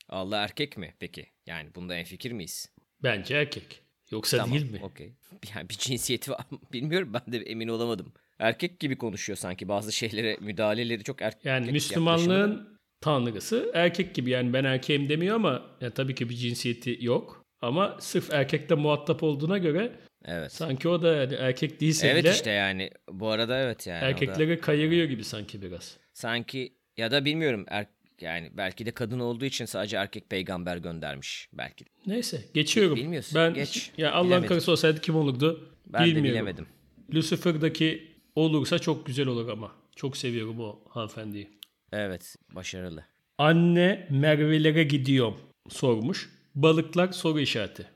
Allah 0.08 0.36
erkek 0.36 0.76
mi 0.76 0.94
peki? 0.98 1.26
Yani 1.46 1.74
bunda 1.74 1.94
en 1.94 2.04
fikir 2.04 2.32
miyiz? 2.32 2.72
Bence 3.02 3.34
erkek. 3.34 3.82
Yoksa 4.10 4.36
Tamam, 4.36 4.52
değil 4.54 4.70
mi? 4.70 4.80
Okey. 4.82 5.12
Yani 5.54 5.68
bir 5.68 5.74
cinsiyeti 5.74 6.30
var 6.30 6.44
mı? 6.50 6.58
Bilmiyorum 6.72 7.12
ben 7.14 7.32
de 7.32 7.38
emin 7.38 7.68
olamadım. 7.68 8.12
Erkek 8.38 8.80
gibi 8.80 8.98
konuşuyor 8.98 9.36
sanki 9.36 9.68
bazı 9.68 9.92
şeylere 9.92 10.36
müdahaleleri 10.40 11.04
çok 11.04 11.22
erkek 11.22 11.44
Yani 11.44 11.66
yaklaşımı. 11.66 12.71
Tanrısı 13.02 13.70
erkek 13.74 14.14
gibi. 14.14 14.30
Yani 14.30 14.52
ben 14.52 14.64
erkeğim 14.64 15.08
demiyor 15.08 15.36
ama 15.36 15.62
yani 15.80 15.92
tabii 15.92 16.14
ki 16.14 16.28
bir 16.28 16.34
cinsiyeti 16.34 16.98
yok. 17.00 17.42
Ama 17.60 17.96
sırf 18.00 18.32
erkekle 18.32 18.74
muhatap 18.74 19.22
olduğuna 19.22 19.58
göre 19.58 19.92
Evet. 20.24 20.52
sanki 20.52 20.88
o 20.88 21.02
da 21.02 21.14
yani 21.14 21.34
erkek 21.34 21.80
değilse 21.80 22.08
Evet 22.08 22.24
bile 22.24 22.32
işte 22.32 22.50
yani 22.50 22.90
bu 23.10 23.28
arada 23.28 23.58
evet 23.60 23.86
yani. 23.86 23.98
o 23.98 24.02
da 24.02 24.06
erkekleri 24.06 24.60
kayırıyor 24.60 25.04
gibi 25.04 25.24
sanki 25.24 25.62
biraz. 25.62 25.96
sanki 26.12 26.72
ya 26.96 27.10
da 27.10 27.24
bilmiyorum 27.24 27.64
er, 27.68 27.86
yani 28.20 28.50
belki 28.56 28.86
de 28.86 28.90
kadın 28.90 29.18
olduğu 29.18 29.44
için 29.44 29.64
sadece 29.64 29.96
erkek 29.96 30.30
peygamber 30.30 30.76
göndermiş 30.76 31.48
belki. 31.52 31.84
Neyse 32.06 32.44
geçiyorum. 32.54 32.96
Bilmiyorsun, 32.96 33.34
Ben 33.40 33.54
geç. 33.54 33.90
ya 33.98 34.12
Allah'ın 34.12 34.42
karısı 34.42 34.72
olsaydı 34.72 35.00
kim 35.00 35.16
olurdu? 35.16 35.68
Ben 35.86 36.04
Bilmiyorum. 36.04 36.24
de 36.24 36.28
bilemedim. 36.32 36.66
Lucifer'daki 37.14 38.12
olursa 38.36 38.78
çok 38.78 39.06
güzel 39.06 39.26
olur 39.26 39.48
ama. 39.48 39.72
Çok 39.96 40.16
seviyorum 40.16 40.60
o 40.60 40.80
hanımefendiyi. 40.88 41.48
Evet 41.92 42.36
başarılı. 42.54 43.04
Anne 43.38 44.06
Merve'lere 44.10 44.84
gidiyorum 44.84 45.40
sormuş. 45.68 46.30
Balıklar 46.54 47.12
soru 47.12 47.40
işareti. 47.40 47.86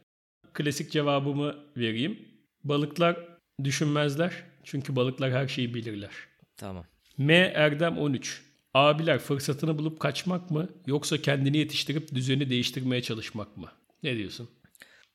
Klasik 0.52 0.92
cevabımı 0.92 1.56
vereyim. 1.76 2.28
Balıklar 2.64 3.16
düşünmezler. 3.64 4.32
Çünkü 4.64 4.96
balıklar 4.96 5.32
her 5.32 5.48
şeyi 5.48 5.74
bilirler. 5.74 6.10
Tamam. 6.56 6.84
M 7.18 7.34
Erdem 7.34 7.98
13. 7.98 8.42
Abiler 8.74 9.18
fırsatını 9.18 9.78
bulup 9.78 10.00
kaçmak 10.00 10.50
mı 10.50 10.68
yoksa 10.86 11.22
kendini 11.22 11.56
yetiştirip 11.56 12.14
düzeni 12.14 12.50
değiştirmeye 12.50 13.02
çalışmak 13.02 13.56
mı? 13.56 13.72
Ne 14.02 14.16
diyorsun? 14.16 14.50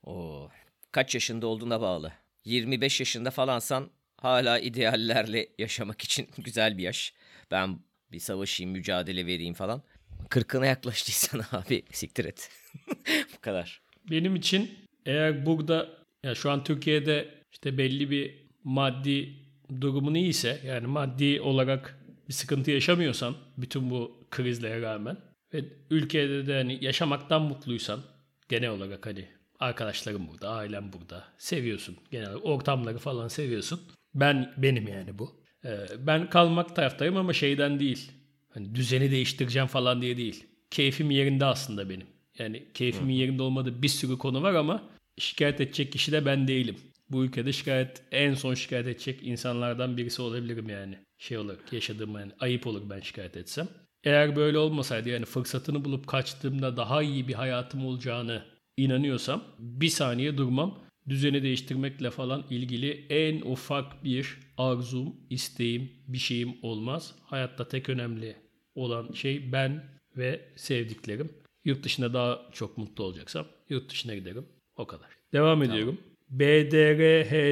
Oo. 0.03 0.49
Kaç 0.91 1.13
yaşında 1.13 1.47
olduğuna 1.47 1.81
bağlı. 1.81 2.11
25 2.45 2.99
yaşında 2.99 3.31
falansan 3.31 3.89
hala 4.17 4.59
ideallerle 4.59 5.49
yaşamak 5.59 6.01
için 6.01 6.27
güzel 6.37 6.77
bir 6.77 6.83
yaş. 6.83 7.13
Ben 7.51 7.79
bir 8.11 8.19
savaşayım, 8.19 8.71
mücadele 8.71 9.25
vereyim 9.25 9.53
falan. 9.53 9.81
Kırkına 10.29 10.65
yaklaştıysan 10.65 11.41
abi 11.51 11.83
siktir 11.91 12.25
et. 12.25 12.49
Bu 13.37 13.41
kadar. 13.41 13.81
Benim 14.11 14.35
için 14.35 14.71
eğer 15.05 15.45
burada 15.45 15.89
ya 16.23 16.35
şu 16.35 16.51
an 16.51 16.63
Türkiye'de 16.63 17.29
işte 17.51 17.77
belli 17.77 18.11
bir 18.11 18.47
maddi 18.63 19.33
durumun 19.81 20.13
iyiyse 20.13 20.61
yani 20.65 20.87
maddi 20.87 21.41
olarak 21.41 21.99
bir 22.29 22.33
sıkıntı 22.33 22.71
yaşamıyorsan 22.71 23.35
bütün 23.57 23.89
bu 23.89 24.27
krizlere 24.31 24.81
rağmen 24.81 25.17
ve 25.53 25.65
ülkede 25.89 26.47
de 26.47 26.53
hani 26.53 26.85
yaşamaktan 26.85 27.41
mutluysan 27.41 28.01
genel 28.49 28.69
olarak 28.69 29.05
hani 29.05 29.27
arkadaşlarım 29.59 30.27
burada, 30.27 30.49
ailem 30.49 30.93
burada, 30.93 31.23
seviyorsun 31.37 31.97
genel 32.11 32.29
olarak 32.29 32.45
ortamları 32.45 32.97
falan 32.97 33.27
seviyorsun. 33.27 33.81
Ben 34.15 34.53
benim 34.57 34.87
yani 34.87 35.19
bu. 35.19 35.40
Ee, 35.65 35.77
ben 35.99 36.29
kalmak 36.29 36.75
taraftayım 36.75 37.17
ama 37.17 37.33
şeyden 37.33 37.79
değil. 37.79 38.11
Hani 38.49 38.75
düzeni 38.75 39.11
değiştireceğim 39.11 39.67
falan 39.67 40.01
diye 40.01 40.17
değil. 40.17 40.45
Keyfim 40.71 41.11
yerinde 41.11 41.45
aslında 41.45 41.89
benim. 41.89 42.07
Yani 42.39 42.63
keyfimin 42.73 43.13
yerinde 43.13 43.43
olmadığı 43.43 43.81
bir 43.81 43.87
sürü 43.87 44.17
konu 44.17 44.41
var 44.41 44.53
ama 44.53 44.83
şikayet 45.17 45.61
edecek 45.61 45.91
kişi 45.91 46.11
de 46.11 46.25
ben 46.25 46.47
değilim. 46.47 46.75
Bu 47.09 47.23
ülkede 47.25 47.53
şikayet 47.53 48.01
en 48.11 48.33
son 48.33 48.53
şikayet 48.53 48.87
edecek 48.87 49.19
insanlardan 49.23 49.97
birisi 49.97 50.21
olabilirim 50.21 50.69
yani. 50.69 50.97
Şey 51.17 51.37
olarak 51.37 51.73
yaşadığım 51.73 52.13
yani 52.19 52.31
ayıp 52.39 52.67
olur 52.67 52.89
ben 52.89 52.99
şikayet 52.99 53.37
etsem. 53.37 53.67
Eğer 54.03 54.35
böyle 54.35 54.57
olmasaydı 54.57 55.09
yani 55.09 55.25
fırsatını 55.25 55.85
bulup 55.85 56.07
kaçtığımda 56.07 56.77
daha 56.77 57.01
iyi 57.03 57.27
bir 57.27 57.33
hayatım 57.33 57.85
olacağını 57.85 58.43
inanıyorsam 58.77 59.43
bir 59.59 59.89
saniye 59.89 60.37
durmam. 60.37 60.79
Düzeni 61.09 61.43
değiştirmekle 61.43 62.09
falan 62.09 62.45
ilgili 62.49 63.05
en 63.09 63.41
ufak 63.41 64.03
bir 64.03 64.37
arzum, 64.57 65.15
isteğim, 65.29 65.91
bir 66.07 66.17
şeyim 66.17 66.53
olmaz. 66.61 67.15
Hayatta 67.23 67.67
tek 67.67 67.89
önemli 67.89 68.35
olan 68.75 69.11
şey 69.11 69.51
ben 69.51 69.83
ve 70.17 70.41
sevdiklerim. 70.55 71.31
Yurt 71.65 71.83
dışında 71.83 72.13
daha 72.13 72.49
çok 72.51 72.77
mutlu 72.77 73.03
olacaksam 73.03 73.47
yurt 73.69 73.89
dışına 73.91 74.15
giderim. 74.15 74.45
O 74.75 74.87
kadar. 74.87 75.07
Devam 75.33 75.63
ediyorum. 75.63 75.97
BDRHNDLMC 76.29 77.43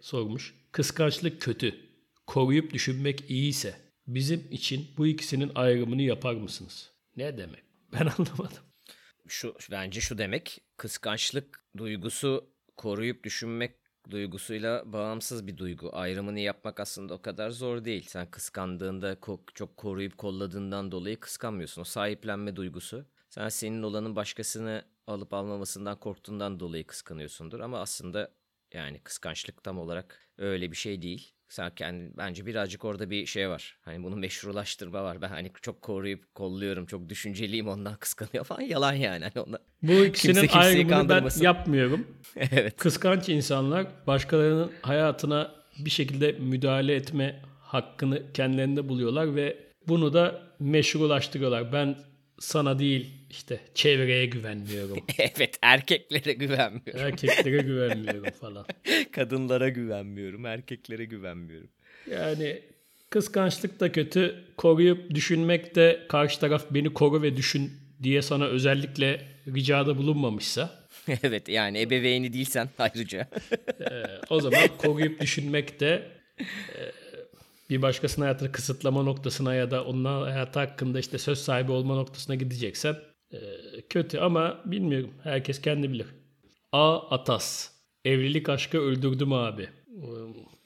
sormuş. 0.00 0.54
Kıskançlık 0.72 1.40
kötü. 1.40 1.74
Koruyup 2.26 2.72
düşünmek 2.72 3.30
iyiyse 3.30 3.74
bizim 4.06 4.46
için 4.50 4.86
bu 4.96 5.06
ikisinin 5.06 5.52
ayrımını 5.54 6.02
yapar 6.02 6.34
mısınız? 6.34 6.90
Ne 7.16 7.38
demek? 7.38 7.62
Ben 7.92 7.98
anlamadım. 8.18 8.62
Şu 9.30 9.54
bence 9.70 10.00
şu 10.00 10.18
demek 10.18 10.60
kıskançlık 10.76 11.64
duygusu 11.76 12.50
koruyup 12.76 13.24
düşünmek 13.24 13.76
duygusuyla 14.10 14.92
bağımsız 14.92 15.46
bir 15.46 15.56
duygu. 15.56 15.90
Ayrımını 15.92 16.40
yapmak 16.40 16.80
aslında 16.80 17.14
o 17.14 17.22
kadar 17.22 17.50
zor 17.50 17.84
değil. 17.84 18.04
Sen 18.08 18.30
kıskandığında 18.30 19.16
çok 19.54 19.76
koruyup 19.76 20.18
kolladığından 20.18 20.92
dolayı 20.92 21.20
kıskanmıyorsun. 21.20 21.82
O 21.82 21.84
sahiplenme 21.84 22.56
duygusu. 22.56 23.06
Sen 23.28 23.48
senin 23.48 23.82
olanın 23.82 24.16
başkasını 24.16 24.84
alıp 25.06 25.34
almamasından 25.34 26.00
korktuğundan 26.00 26.60
dolayı 26.60 26.86
kıskanıyorsundur 26.86 27.60
ama 27.60 27.80
aslında 27.80 28.32
yani 28.72 29.00
kıskançlık 29.00 29.64
tam 29.64 29.78
olarak 29.78 30.28
öyle 30.38 30.70
bir 30.70 30.76
şey 30.76 31.02
değil. 31.02 31.34
Kendi 31.76 32.10
bence 32.16 32.46
birazcık 32.46 32.84
orada 32.84 33.10
bir 33.10 33.26
şey 33.26 33.48
var. 33.48 33.78
Hani 33.82 34.02
bunu 34.02 34.16
meşrulaştırma 34.16 35.02
var. 35.02 35.22
Ben 35.22 35.28
hani 35.28 35.50
çok 35.62 35.82
koruyup 35.82 36.34
kolluyorum, 36.34 36.86
çok 36.86 37.08
düşünceliyim 37.08 37.68
ondan 37.68 37.96
kıskanıyor 38.00 38.44
falan. 38.44 38.60
Yalan 38.60 38.92
yani. 38.92 39.24
Hani 39.34 39.44
ona... 39.46 39.58
Bu 39.82 39.92
ikisinin 39.92 40.40
Kimse 40.40 40.58
ayrımını 40.58 41.08
ben 41.08 41.28
yapmıyorum. 41.40 42.06
evet. 42.36 42.76
Kıskanç 42.76 43.28
insanlar 43.28 43.86
başkalarının 44.06 44.72
hayatına 44.82 45.54
bir 45.78 45.90
şekilde 45.90 46.32
müdahale 46.32 46.94
etme 46.94 47.42
hakkını 47.60 48.32
kendilerinde 48.32 48.88
buluyorlar 48.88 49.34
ve 49.34 49.56
bunu 49.88 50.12
da 50.12 50.42
meşrulaştırıyorlar. 50.58 51.72
Ben 51.72 51.96
sana 52.40 52.78
değil 52.78 53.10
işte 53.30 53.60
çevreye 53.74 54.26
güvenmiyorum. 54.26 54.98
evet 55.18 55.58
erkeklere 55.62 56.32
güvenmiyorum. 56.32 57.00
Erkeklere 57.00 57.62
güvenmiyorum 57.62 58.30
falan. 58.40 58.66
Kadınlara 59.12 59.68
güvenmiyorum. 59.68 60.46
Erkeklere 60.46 61.04
güvenmiyorum. 61.04 61.68
Yani 62.10 62.62
kıskançlık 63.10 63.80
da 63.80 63.92
kötü. 63.92 64.44
Koruyup 64.56 65.10
düşünmek 65.14 65.74
de 65.74 66.06
karşı 66.08 66.40
taraf 66.40 66.66
beni 66.70 66.94
koru 66.94 67.22
ve 67.22 67.36
düşün 67.36 67.72
diye 68.02 68.22
sana 68.22 68.44
özellikle 68.44 69.20
ricada 69.54 69.96
bulunmamışsa 69.96 70.80
evet 71.22 71.48
yani 71.48 71.80
ebeveyni 71.80 72.32
değilsen 72.32 72.68
ayrıca. 72.78 73.28
e, 73.80 73.86
o 74.30 74.40
zaman 74.40 74.68
koruyup 74.78 75.20
düşünmek 75.20 75.80
de 75.80 76.02
e, 76.40 76.99
bir 77.70 77.82
başkasının 77.82 78.24
hayatını 78.24 78.52
kısıtlama 78.52 79.02
noktasına 79.02 79.54
ya 79.54 79.70
da 79.70 79.84
onun 79.84 80.04
hayatı 80.04 80.58
hakkında 80.58 80.98
işte 80.98 81.18
söz 81.18 81.38
sahibi 81.38 81.72
olma 81.72 81.94
noktasına 81.94 82.34
gideceksen 82.34 82.96
e, 83.32 83.38
kötü 83.88 84.18
ama 84.18 84.60
bilmiyorum. 84.64 85.10
Herkes 85.22 85.60
kendi 85.60 85.92
bilir. 85.92 86.06
A. 86.72 86.96
Atas. 86.96 87.70
Evlilik 88.04 88.48
aşkı 88.48 88.78
öldürdü 88.78 89.24
mü 89.24 89.34
abi? 89.34 89.68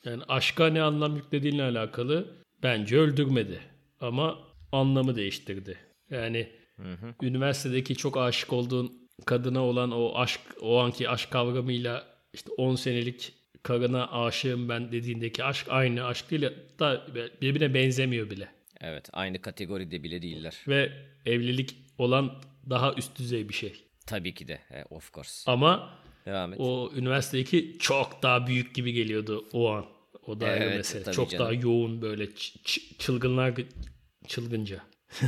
Yani 0.04 0.22
aşka 0.28 0.66
ne 0.66 0.82
anlam 0.82 1.16
yüklediğinle 1.16 1.62
alakalı 1.62 2.26
bence 2.62 2.98
öldürmedi. 2.98 3.60
Ama 4.00 4.38
anlamı 4.72 5.16
değiştirdi. 5.16 5.78
Yani 6.10 6.48
üniversitedeki 7.22 7.96
çok 7.96 8.16
aşık 8.16 8.52
olduğun 8.52 8.92
kadına 9.26 9.64
olan 9.64 9.92
o 9.92 10.12
aşk, 10.14 10.40
o 10.60 10.78
anki 10.78 11.08
aşk 11.08 11.30
kavramıyla 11.30 12.06
işte 12.32 12.50
10 12.56 12.74
senelik 12.74 13.32
karına 13.64 14.06
aşığım 14.24 14.68
ben 14.68 14.92
dediğindeki 14.92 15.44
aşk 15.44 15.66
aynı 15.70 16.04
aşk 16.04 16.30
değil 16.30 16.42
da 16.78 17.06
birbirine 17.42 17.74
benzemiyor 17.74 18.30
bile. 18.30 18.48
evet 18.80 19.08
aynı 19.12 19.40
kategoride 19.40 20.02
bile 20.02 20.22
değiller. 20.22 20.54
Ve 20.68 20.92
evlilik 21.26 21.76
olan 21.98 22.40
daha 22.70 22.94
üst 22.94 23.18
düzey 23.18 23.48
bir 23.48 23.54
şey. 23.54 23.84
Tabii 24.06 24.34
ki 24.34 24.48
de. 24.48 24.60
e, 24.70 24.84
of 24.90 25.12
course. 25.12 25.50
Ama 25.50 25.98
Devam 26.26 26.52
et. 26.52 26.60
o 26.60 26.92
üniversitedeki 26.96 27.76
çok 27.78 28.22
daha 28.22 28.46
büyük 28.46 28.74
gibi 28.74 28.92
geliyordu 28.92 29.48
o 29.52 29.70
an. 29.70 29.86
O 30.26 30.40
da 30.40 30.56
Evet, 30.56 30.76
mesele. 30.76 31.12
Çok 31.12 31.30
canım. 31.30 31.44
daha 31.44 31.52
yoğun 31.52 32.02
böyle 32.02 32.28
çılgınlar 32.98 33.50
gı- 33.50 33.66
çılgınca. 34.26 34.80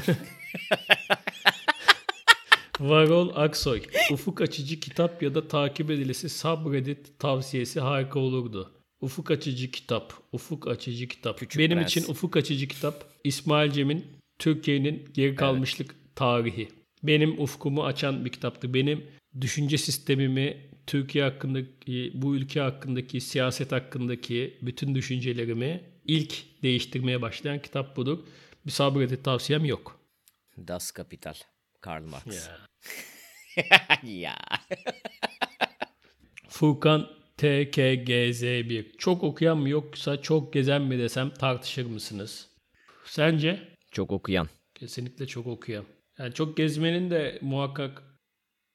Varol 2.80 3.30
Aksoy. 3.34 3.82
Ufuk 4.10 4.40
açıcı 4.40 4.80
kitap 4.80 5.22
ya 5.22 5.34
da 5.34 5.48
takip 5.48 5.90
edilisi 5.90 6.28
subreddit 6.28 7.18
tavsiyesi 7.18 7.80
harika 7.80 8.18
olurdu. 8.18 8.72
Ufuk 9.00 9.30
açıcı 9.30 9.70
kitap. 9.70 10.12
Ufuk 10.32 10.68
açıcı 10.68 11.08
kitap. 11.08 11.38
Küçük 11.38 11.58
Benim 11.58 11.78
Prens. 11.78 11.96
için 11.96 12.12
ufuk 12.12 12.36
açıcı 12.36 12.68
kitap 12.68 13.04
İsmail 13.24 13.70
Cem'in 13.70 14.06
Türkiye'nin 14.38 15.08
geri 15.14 15.34
kalmışlık 15.34 15.94
tarihi. 16.16 16.68
Benim 17.02 17.40
ufkumu 17.40 17.84
açan 17.84 18.24
bir 18.24 18.30
kitaptı. 18.30 18.74
Benim 18.74 19.04
düşünce 19.40 19.78
sistemimi, 19.78 20.56
Türkiye 20.86 21.24
hakkındaki, 21.24 22.12
bu 22.14 22.36
ülke 22.36 22.60
hakkındaki, 22.60 23.20
siyaset 23.20 23.72
hakkındaki 23.72 24.58
bütün 24.62 24.94
düşüncelerimi 24.94 25.80
ilk 26.04 26.62
değiştirmeye 26.62 27.22
başlayan 27.22 27.62
kitap 27.62 27.96
budur. 27.96 28.18
Bir 28.66 28.70
sabredit 28.70 29.24
tavsiyem 29.24 29.64
yok. 29.64 30.00
Das 30.68 30.90
Kapital. 30.90 31.34
Karl 31.80 32.04
Marx. 32.04 32.26
Ya. 32.26 32.58
ya. 34.02 34.36
Furkan 36.48 37.06
TKGZ1. 37.38 38.96
Çok 38.98 39.24
okuyan 39.24 39.58
mı 39.58 39.68
yoksa 39.68 40.22
çok 40.22 40.52
gezen 40.52 40.82
mi 40.82 40.98
desem 40.98 41.30
tartışır 41.30 41.86
mısınız? 41.86 42.48
Sence? 43.04 43.68
Çok 43.90 44.12
okuyan. 44.12 44.48
Kesinlikle 44.74 45.26
çok 45.26 45.46
okuyan. 45.46 45.84
Yani 46.18 46.34
çok 46.34 46.56
gezmenin 46.56 47.10
de 47.10 47.38
muhakkak 47.42 48.02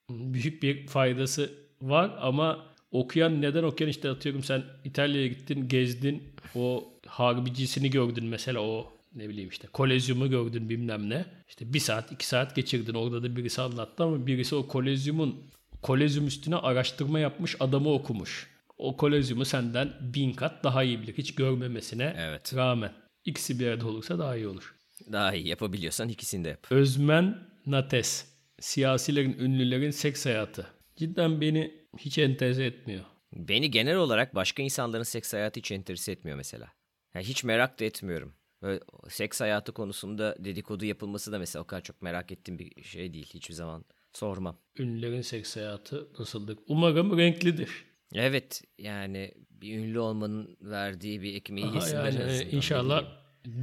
büyük 0.10 0.64
bir 0.64 0.88
faydası 0.88 1.52
var 1.82 2.18
ama 2.22 2.66
okuyan 2.92 3.42
neden 3.42 3.64
okuyan 3.64 3.90
işte 3.90 4.10
atıyorum 4.10 4.44
sen 4.44 4.64
İtalya'ya 4.84 5.28
gittin 5.28 5.68
gezdin 5.68 6.36
o 6.56 6.94
harbicisini 7.08 7.90
gördün 7.90 8.26
mesela 8.26 8.60
o 8.60 8.94
ne 9.16 9.30
bileyim 9.30 9.50
işte 9.50 9.68
kolezyumu 9.68 10.30
gördün 10.30 10.70
bilmem 10.70 11.10
ne. 11.10 11.26
İşte 11.50 11.74
bir 11.74 11.80
saat 11.80 12.12
iki 12.12 12.28
saat 12.28 12.56
geçirdin 12.56 12.94
orada 12.94 13.24
da 13.24 13.36
birisi 13.36 13.62
anlattı 13.62 14.04
ama 14.04 14.28
birisi 14.28 14.56
o 14.56 14.68
kolezyumun 14.68 15.44
kolezyum 15.82 16.28
üstüne 16.28 16.56
araştırma 16.56 17.20
yapmış 17.20 17.56
adamı 17.60 17.90
okumuş. 17.94 18.48
O 18.78 18.98
kolezyumu 18.98 19.46
senden 19.46 19.94
bin 20.02 20.34
kat 20.34 20.64
daha 20.64 20.84
iyi 20.84 21.02
bilir 21.02 21.14
hiç 21.18 21.36
görmemesine 21.36 22.16
Evet. 22.18 22.56
rağmen. 22.56 22.92
İkisi 23.26 23.60
bir 23.60 23.68
arada 23.68 23.88
olursa 23.88 24.20
daha 24.20 24.36
iyi 24.38 24.48
olur. 24.48 24.76
Daha 25.12 25.34
iyi 25.34 25.48
yapabiliyorsan 25.48 26.10
ikisini 26.10 26.46
de 26.46 26.50
yap. 26.50 26.68
Özmen 26.70 27.38
Nates. 27.66 28.26
Siyasilerin, 28.60 29.38
ünlülerin 29.40 29.92
seks 29.92 30.26
hayatı. 30.26 30.68
Cidden 30.96 31.42
beni 31.42 31.74
hiç 31.98 32.18
enterese 32.18 32.64
etmiyor. 32.66 33.04
Beni 33.34 33.72
genel 33.72 33.96
olarak 33.96 34.36
başka 34.36 34.64
insanların 34.64 35.04
seks 35.04 35.34
hayatı 35.34 35.60
hiç 35.60 35.72
enterese 35.72 36.12
etmiyor 36.12 36.38
mesela. 36.38 36.68
Yani 37.14 37.26
hiç 37.26 37.44
merak 37.44 37.80
da 37.80 37.86
etmiyorum. 37.86 38.34
Böyle 38.62 38.80
seks 39.10 39.42
hayatı 39.42 39.72
konusunda 39.72 40.36
dedikodu 40.40 40.86
yapılması 40.86 41.32
da 41.32 41.40
mesela 41.40 41.64
o 41.64 41.68
kadar 41.68 41.82
çok 41.82 42.02
merak 42.02 42.32
ettiğim 42.32 42.60
bir 42.60 42.84
şey 42.84 43.14
değil. 43.14 43.30
Hiçbir 43.34 43.54
zaman 43.54 43.86
sormam. 44.14 44.58
Ünlülerin 44.80 45.22
seks 45.22 45.56
hayatı 45.56 46.08
nasıldır? 46.20 46.58
Umarım 46.68 47.18
renklidir. 47.18 47.86
Evet 48.14 48.64
yani 48.78 49.32
bir 49.50 49.78
ünlü 49.78 50.00
olmanın 50.00 50.58
verdiği 50.62 51.22
bir 51.22 51.36
ekmeği 51.36 51.68
Aha, 51.68 51.76
yesinler. 51.76 52.12
yani 52.14 52.48
inşallah 52.52 53.06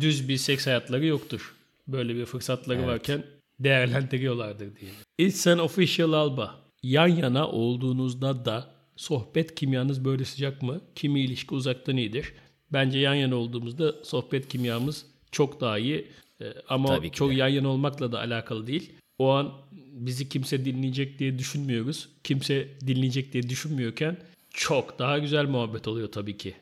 düz 0.01 0.29
bir 0.29 0.37
seks 0.37 0.67
hayatları 0.67 1.07
yoktur. 1.07 1.55
Böyle 1.89 2.15
bir 2.15 2.25
fırsatları 2.25 2.87
varken 2.87 3.25
değerlendiriyorlardır 3.61 4.77
diye. 4.77 4.91
It's 5.19 5.47
an 5.47 5.59
official 5.59 6.13
alba. 6.13 6.55
Yan 6.83 7.09
yana 7.09 7.49
olduğunuzda 7.49 8.45
da 8.45 8.71
sohbet 8.97 9.55
kimyanız 9.55 10.05
böyle 10.05 10.25
sıcak 10.25 10.63
mı? 10.63 10.81
Kimi 10.95 11.21
ilişki 11.21 11.55
uzaktan 11.55 11.97
iyidir. 11.97 12.33
Bence 12.73 12.99
yan 12.99 13.15
yana 13.15 13.37
olduğumuzda 13.37 14.05
sohbet 14.05 14.49
kimyamız 14.49 15.07
çok 15.33 15.61
daha 15.61 15.79
iyi. 15.79 16.09
Ee, 16.41 16.45
ama 16.69 16.89
Tabii 16.97 17.11
çok 17.11 17.31
de. 17.31 17.35
yan 17.35 17.49
yana 17.49 17.69
olmakla 17.69 18.13
da 18.13 18.19
alakalı 18.19 18.67
değil. 18.67 18.93
O 19.19 19.31
an 19.31 19.53
bizi 19.93 20.29
kimse 20.29 20.65
dinleyecek 20.65 21.19
diye 21.19 21.39
düşünmüyoruz. 21.39 22.09
Kimse 22.25 22.69
dinleyecek 22.87 23.33
diye 23.33 23.49
düşünmüyorken 23.49 24.17
çok 24.51 24.99
daha 24.99 25.19
güzel 25.19 25.45
muhabbet 25.45 25.89
oluyor 25.89 26.13
tabii 26.13 26.37
ki 26.37 26.55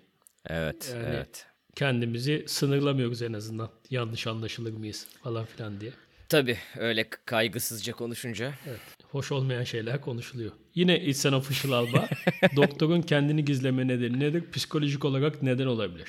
Evet, 0.46 0.90
Yani- 0.94 1.06
evet. 1.08 1.46
kendimizi 1.74 2.44
sınırlamıyoruz 2.48 3.22
en 3.22 3.32
azından. 3.32 3.70
Yanlış 3.90 4.26
anlaşılır 4.26 4.72
mıyız 4.72 5.06
falan 5.22 5.44
filan 5.44 5.80
diye. 5.80 5.90
Tabii 6.28 6.58
öyle 6.78 7.08
kaygısızca 7.24 7.92
konuşunca. 7.92 8.54
Evet. 8.68 8.80
Hoş 9.10 9.32
olmayan 9.32 9.64
şeyler 9.64 10.00
konuşuluyor. 10.00 10.52
Yine 10.76 11.00
It's 11.00 11.26
an 11.26 11.32
Official 11.32 11.72
Alba. 11.72 12.08
Doktorun 12.56 13.02
kendini 13.02 13.44
gizleme 13.44 13.88
nedeni 13.88 14.20
nedir? 14.20 14.44
Psikolojik 14.52 15.04
olarak 15.04 15.42
neden 15.42 15.66
olabilir? 15.66 16.08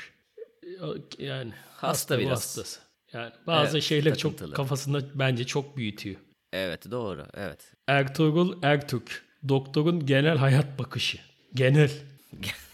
Yani 1.19 1.51
hasta, 1.75 2.19
biraz. 2.19 2.31
hastası. 2.31 2.79
Yani 3.13 3.31
bazı 3.47 3.77
Evet, 3.77 3.83
şeyler 3.83 4.13
takıntılı. 4.15 4.47
çok 4.47 4.55
kafasında 4.55 5.01
bence 5.15 5.43
çok 5.43 5.77
büyütüyor. 5.77 6.15
Evet 6.53 6.91
doğru 6.91 7.25
evet. 7.33 7.73
Ertuğrul 7.87 8.63
Ertürk. 8.63 9.23
Doktorun 9.49 10.05
genel 10.05 10.37
hayat 10.37 10.79
bakışı. 10.79 11.17
Genel. 11.53 11.91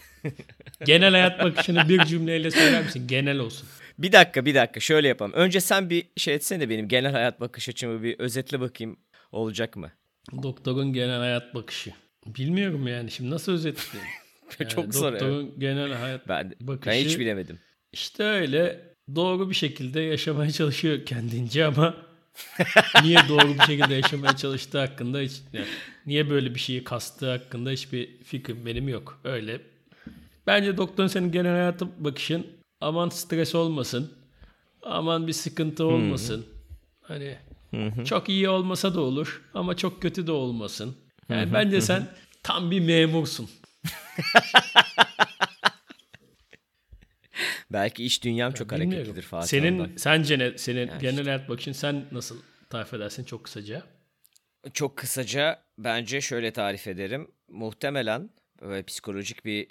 genel 0.84 1.10
hayat 1.10 1.42
bakışını 1.42 1.88
bir 1.88 2.04
cümleyle 2.04 2.50
söyler 2.50 2.84
misin? 2.84 3.06
Genel 3.06 3.38
olsun. 3.38 3.68
Bir 3.98 4.12
dakika 4.12 4.44
bir 4.44 4.54
dakika 4.54 4.80
şöyle 4.80 5.08
yapalım. 5.08 5.32
Önce 5.32 5.60
sen 5.60 5.90
bir 5.90 6.06
şey 6.16 6.34
etsene 6.34 6.68
benim 6.68 6.88
genel 6.88 7.12
hayat 7.12 7.40
bakış 7.40 7.68
açımı 7.68 8.02
bir 8.02 8.18
özetle 8.18 8.60
bakayım 8.60 8.96
olacak 9.32 9.76
mı? 9.76 9.90
Doktorun 10.42 10.92
genel 10.92 11.18
hayat 11.18 11.54
bakışı. 11.54 11.90
Bilmiyorum 12.26 12.88
yani 12.88 13.10
şimdi 13.10 13.30
nasıl 13.30 13.52
özetleyeyim? 13.52 14.10
Yani 14.60 14.70
Çok 14.70 14.94
zor, 14.94 15.12
Doktorun 15.12 15.60
genel 15.60 15.92
hayat 15.92 16.28
Ben, 16.28 16.54
bakışı. 16.60 16.90
ben 16.90 17.04
hiç 17.04 17.18
bilemedim. 17.18 17.58
İşte 17.92 18.24
öyle 18.24 18.94
doğru 19.14 19.50
bir 19.50 19.54
şekilde 19.54 20.00
yaşamaya 20.00 20.50
çalışıyor 20.50 21.06
kendince 21.06 21.64
ama 21.66 21.94
niye 23.02 23.18
doğru 23.28 23.54
bir 23.54 23.60
şekilde 23.60 23.94
yaşamaya 23.94 24.36
çalıştığı 24.36 24.78
hakkında 24.78 25.18
hiç 25.20 25.32
yani 25.52 25.66
niye 26.06 26.30
böyle 26.30 26.54
bir 26.54 26.60
şeyi 26.60 26.84
kastığı 26.84 27.30
hakkında 27.30 27.70
hiçbir 27.70 28.22
fikrim 28.24 28.66
benim 28.66 28.88
yok. 28.88 29.20
Öyle. 29.24 29.60
Bence 30.46 30.76
doktorun 30.76 31.08
senin 31.08 31.32
genel 31.32 31.52
hayata 31.52 31.86
bakışın 31.98 32.46
aman 32.80 33.08
stres 33.08 33.54
olmasın. 33.54 34.12
Aman 34.82 35.26
bir 35.26 35.32
sıkıntı 35.32 35.84
olmasın. 35.84 36.46
Hani 37.02 37.36
çok 38.04 38.28
iyi 38.28 38.48
olmasa 38.48 38.94
da 38.94 39.00
olur 39.00 39.42
ama 39.54 39.76
çok 39.76 40.02
kötü 40.02 40.26
de 40.26 40.32
olmasın. 40.32 40.96
Yani 41.28 41.52
bence 41.52 41.80
sen 41.80 42.08
tam 42.42 42.70
bir 42.70 42.80
memursun. 42.80 43.50
Belki 47.72 48.04
iş 48.04 48.24
dünyam 48.24 48.52
çok 48.52 48.70
Bilmiyorum. 48.70 48.92
hareketlidir 48.92 49.22
Fatih. 49.22 49.48
Senin 49.48 49.78
ondan. 49.78 49.96
sence 49.96 50.38
ne? 50.38 50.58
Senin 50.58 50.98
genel 50.98 51.24
hayat 51.24 51.48
bakışın 51.48 51.72
sen 51.72 52.04
nasıl 52.12 52.36
tarif 52.70 52.94
edersin 52.94 53.24
çok 53.24 53.44
kısaca? 53.44 53.82
Çok 54.72 54.96
kısaca 54.96 55.62
bence 55.78 56.20
şöyle 56.20 56.52
tarif 56.52 56.86
ederim. 56.86 57.30
Muhtemelen 57.48 58.30
böyle 58.60 58.82
psikolojik 58.82 59.44
bir 59.44 59.68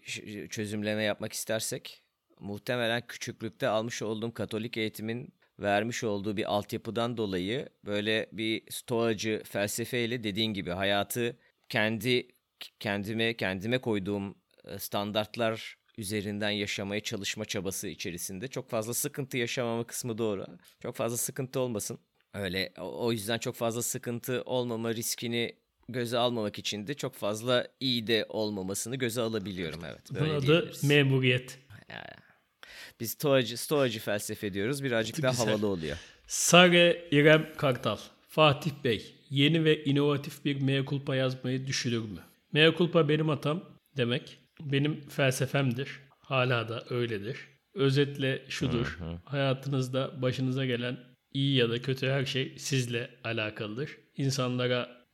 çözümleme 0.49 1.03
yapmak 1.03 1.33
istersek 1.33 2.01
muhtemelen 2.39 3.07
küçüklükte 3.07 3.67
almış 3.67 4.01
olduğum 4.01 4.33
Katolik 4.33 4.77
eğitimin 4.77 5.33
vermiş 5.59 6.03
olduğu 6.03 6.37
bir 6.37 6.53
altyapıdan 6.53 7.17
dolayı 7.17 7.69
böyle 7.85 8.29
bir 8.31 8.61
stoacı 8.69 9.41
felsefeyle 9.45 10.23
dediğin 10.23 10.53
gibi 10.53 10.71
hayatı 10.71 11.37
kendi 11.69 12.27
kendime 12.79 13.37
kendime 13.37 13.77
koyduğum 13.77 14.35
e, 14.65 14.79
standartlar 14.79 15.77
üzerinden 15.97 16.49
yaşamaya 16.49 17.01
çalışma 17.01 17.45
çabası 17.45 17.87
içerisinde 17.87 18.47
çok 18.47 18.69
fazla 18.69 18.93
sıkıntı 18.93 19.37
yaşamama 19.37 19.87
kısmı 19.87 20.17
doğru. 20.17 20.45
Çok 20.79 20.95
fazla 20.95 21.17
sıkıntı 21.17 21.59
olmasın. 21.59 21.99
Öyle 22.33 22.73
o 22.77 23.11
yüzden 23.11 23.37
çok 23.37 23.55
fazla 23.55 23.81
sıkıntı 23.81 24.41
olmama 24.41 24.95
riskini 24.95 25.55
göze 25.89 26.17
almamak 26.17 26.59
için 26.59 26.87
de 26.87 26.93
çok 26.93 27.15
fazla 27.15 27.67
iyi 27.79 28.07
de 28.07 28.25
olmamasını 28.29 28.95
göze 28.95 29.21
alabiliyorum 29.21 29.79
evet. 29.85 30.13
Böyle 30.13 30.33
adı 30.33 30.47
diyebiliriz. 30.47 30.83
memuriyet. 30.83 31.59
Biz 32.99 33.12
stoacı, 33.12 33.58
stoacı 33.58 33.99
felsefe 33.99 34.53
diyoruz. 34.53 34.84
Birazcık 34.84 35.21
daha 35.21 35.32
Güzel. 35.32 35.47
havalı 35.47 35.67
oluyor. 35.67 35.97
Sare 36.27 37.08
İrem 37.12 37.49
Kartal. 37.58 37.97
Fatih 38.29 38.71
Bey, 38.84 39.15
yeni 39.29 39.63
ve 39.63 39.84
inovatif 39.84 40.45
bir 40.45 40.62
mea 40.62 40.86
culpa 40.86 41.15
yazmayı 41.15 41.67
düşünür 41.67 41.99
mü? 41.99 42.19
Mea 42.51 42.75
culpa 42.75 43.10
benim 43.10 43.29
hatam 43.29 43.63
demek. 43.97 44.38
Benim 44.60 45.01
felsefemdir. 45.10 45.99
Hala 46.19 46.69
da 46.69 46.84
öyledir. 46.89 47.38
Özetle 47.73 48.45
şudur. 48.49 48.99
Hayatınızda 49.25 50.21
başınıza 50.21 50.65
gelen 50.65 50.97
iyi 51.34 51.56
ya 51.56 51.69
da 51.69 51.82
kötü 51.82 52.08
her 52.10 52.25
şey 52.25 52.56
sizle 52.58 53.10
alakalıdır. 53.23 53.97
İnsanlara, 54.17 55.06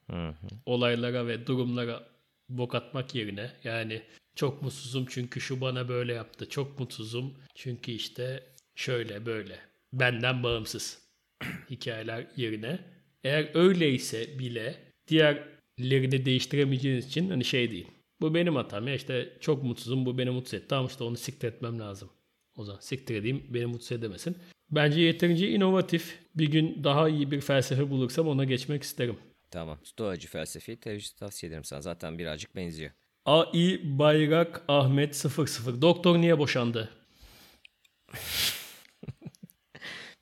olaylara 0.66 1.28
ve 1.28 1.48
durumlara 1.48 2.04
bok 2.50 2.76
atmak 2.76 3.16
yerine 3.16 3.52
yani 3.64 4.02
çok 4.40 4.62
mutsuzum 4.62 5.06
çünkü 5.10 5.42
şu 5.42 5.62
bana 5.62 5.90
böyle 5.90 6.14
yaptı. 6.14 6.50
Çok 6.50 6.80
mutsuzum 6.80 7.34
çünkü 7.56 7.92
işte 7.92 8.44
şöyle 8.76 9.26
böyle. 9.26 9.60
Benden 9.94 10.44
bağımsız 10.44 11.02
hikayeler 11.70 12.28
yerine. 12.36 12.80
Eğer 13.24 13.52
öyleyse 13.54 14.40
bile 14.40 14.76
diğerlerini 15.08 16.26
değiştiremeyeceğiniz 16.26 17.08
için 17.08 17.30
hani 17.30 17.46
şey 17.46 17.72
değil. 17.72 17.88
Bu 18.22 18.34
benim 18.36 18.56
hatam 18.56 18.88
ya 18.88 18.96
işte 18.96 19.38
çok 19.40 19.64
mutsuzum 19.64 20.06
bu 20.06 20.18
beni 20.18 20.30
mutsuz 20.30 20.54
etti. 20.54 20.68
Tamam 20.70 20.88
işte 20.88 21.04
onu 21.04 21.18
siktir 21.18 21.48
etmem 21.48 21.80
lazım. 21.80 22.10
O 22.56 22.64
zaman 22.64 22.80
siktir 22.80 23.16
edeyim 23.16 23.44
beni 23.50 23.66
mutsuz 23.66 23.92
edemesin. 23.92 24.38
Bence 24.72 25.02
yeterince 25.02 25.50
inovatif. 25.50 26.20
Bir 26.36 26.52
gün 26.52 26.84
daha 26.84 27.10
iyi 27.10 27.32
bir 27.32 27.42
felsefe 27.42 27.90
bulursam 27.90 28.28
ona 28.28 28.44
geçmek 28.44 28.84
isterim. 28.84 29.18
Tamam. 29.52 29.80
Stoacı 29.84 30.28
felsefeyi 30.28 30.78
tavsiye 31.20 31.50
ederim 31.50 31.64
sana. 31.64 31.82
Zaten 31.82 32.20
birazcık 32.20 32.56
benziyor. 32.56 32.92
AI 33.30 33.82
Bayrak 33.84 34.62
Ahmet 34.68 35.16
00. 35.16 35.82
Doktor 35.82 36.18
niye 36.18 36.40
boşandı? 36.40 36.90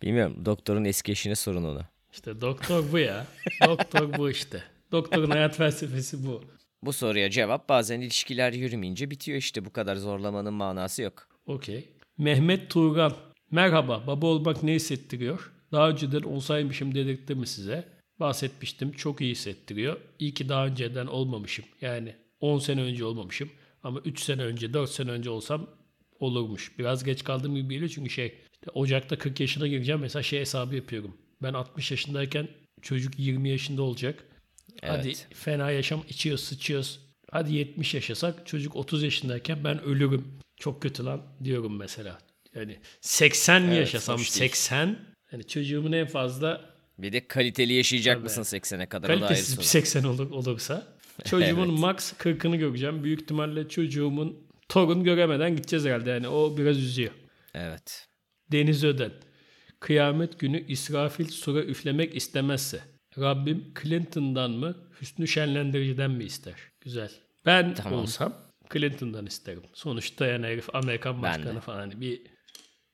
Bilmiyorum. 0.01 0.45
Doktorun 0.45 0.85
eski 0.85 1.11
eşine 1.11 1.35
sorun 1.35 1.63
onu. 1.63 1.81
İşte 2.13 2.41
doktor 2.41 2.91
bu 2.91 2.99
ya. 2.99 3.27
doktor 3.67 4.17
bu 4.17 4.29
işte. 4.29 4.63
Doktorun 4.91 5.29
hayat 5.29 5.55
felsefesi 5.55 6.25
bu. 6.25 6.43
Bu 6.83 6.93
soruya 6.93 7.29
cevap 7.29 7.69
bazen 7.69 8.01
ilişkiler 8.01 8.53
yürümeyince 8.53 9.11
bitiyor 9.11 9.37
işte. 9.37 9.65
Bu 9.65 9.73
kadar 9.73 9.95
zorlamanın 9.95 10.53
manası 10.53 11.01
yok. 11.01 11.27
Okey. 11.45 11.89
Mehmet 12.17 12.69
Tuğran. 12.69 13.13
Merhaba, 13.51 14.07
baba 14.07 14.25
olmak 14.25 14.63
ne 14.63 14.73
hissettiriyor? 14.73 15.51
Daha 15.71 15.89
önceden 15.89 16.21
olsaymışım 16.21 16.95
dedirtti 16.95 17.35
mi 17.35 17.47
size? 17.47 17.87
Bahsetmiştim, 18.19 18.91
çok 18.91 19.21
iyi 19.21 19.31
hissettiriyor. 19.31 19.97
İyi 20.19 20.33
ki 20.33 20.49
daha 20.49 20.65
önceden 20.65 21.07
olmamışım. 21.07 21.65
Yani 21.81 22.15
10 22.41 22.59
sene 22.59 22.81
önce 22.81 23.05
olmamışım. 23.05 23.49
Ama 23.83 23.99
3 23.99 24.19
sene 24.19 24.41
önce, 24.43 24.73
4 24.73 24.89
sene 24.89 25.11
önce 25.11 25.29
olsam 25.29 25.69
olurmuş. 26.19 26.79
Biraz 26.79 27.03
geç 27.03 27.23
kaldım 27.23 27.55
gibi 27.55 27.73
geliyor 27.73 27.91
çünkü 27.95 28.09
şey, 28.09 28.25
işte 28.53 28.71
Ocak'ta 28.73 29.17
40 29.17 29.39
yaşına 29.39 29.67
gireceğim. 29.67 30.01
Mesela 30.01 30.23
şey 30.23 30.39
hesabı 30.39 30.75
yapıyorum. 30.75 31.17
Ben 31.43 31.53
60 31.53 31.91
yaşındayken 31.91 32.47
çocuk 32.81 33.19
20 33.19 33.49
yaşında 33.49 33.81
olacak. 33.81 34.23
Hadi 34.81 35.07
Evet. 35.07 35.27
fena 35.33 35.71
yaşam 35.71 36.03
içiyoruz, 36.09 36.43
sıçıyoruz. 36.43 36.99
Hadi 37.31 37.53
70 37.53 37.93
yaşasak 37.93 38.47
çocuk 38.47 38.75
30 38.75 39.03
yaşındayken 39.03 39.63
ben 39.63 39.83
ölürüm. 39.83 40.39
Çok 40.57 40.81
kötü 40.81 41.05
lan 41.05 41.21
diyorum 41.43 41.77
mesela. 41.77 42.17
Yani 42.55 42.77
80 43.01 43.63
Evet, 43.63 43.77
yaşasam 43.77 44.17
hoş 44.17 44.39
değil. 44.39 44.51
80 44.51 44.99
hani 45.31 45.47
çocuğumun 45.47 45.91
en 45.91 46.07
fazla 46.07 46.69
Bir 46.97 47.13
de 47.13 47.27
kaliteli 47.27 47.73
yaşayacak 47.73 48.15
Tabii. 48.15 48.23
mısın 48.23 48.41
80'e 48.57 48.85
kadar? 48.85 49.07
Kalitesiz 49.07 49.49
bir 49.57 49.63
soru. 49.63 49.65
80 49.65 50.03
olur, 50.03 50.31
olursa. 50.31 50.96
Çocuğumun 51.25 51.69
Evet. 51.69 51.79
max 51.79 52.13
40'ını 52.13 52.55
göreceğim. 52.55 53.03
Büyük 53.03 53.21
ihtimalle 53.21 53.69
çocuğumun 53.69 54.47
torun 54.69 55.03
göremeden 55.03 55.55
gideceğiz 55.55 55.85
herhalde. 55.85 56.09
Yani 56.09 56.27
o 56.27 56.57
biraz 56.57 56.77
üzüyor. 56.77 57.11
Evet. 57.53 58.07
Deniz 58.51 58.83
Öden. 58.83 59.11
Kıyamet 59.79 60.39
günü 60.39 60.65
İsrafil 60.67 61.27
sura 61.27 61.63
üflemek 61.63 62.15
istemezse 62.15 62.81
Rabbim 63.19 63.73
Clinton'dan 63.83 64.51
mı 64.51 64.75
Hüsnü 65.01 65.27
Şenlendirici'den 65.27 66.11
mi 66.11 66.23
ister? 66.23 66.53
Güzel. 66.81 67.11
Ben 67.45 67.73
Tamam. 67.73 67.99
olsam 67.99 68.33
Clinton'dan 68.73 69.25
isterim. 69.25 69.63
Sonuçta 69.73 70.25
yani 70.25 70.45
herif 70.45 70.75
Amerikan 70.75 71.21
başkanı 71.21 71.59
falan. 71.59 71.79
Hani 71.79 72.01
bir 72.01 72.21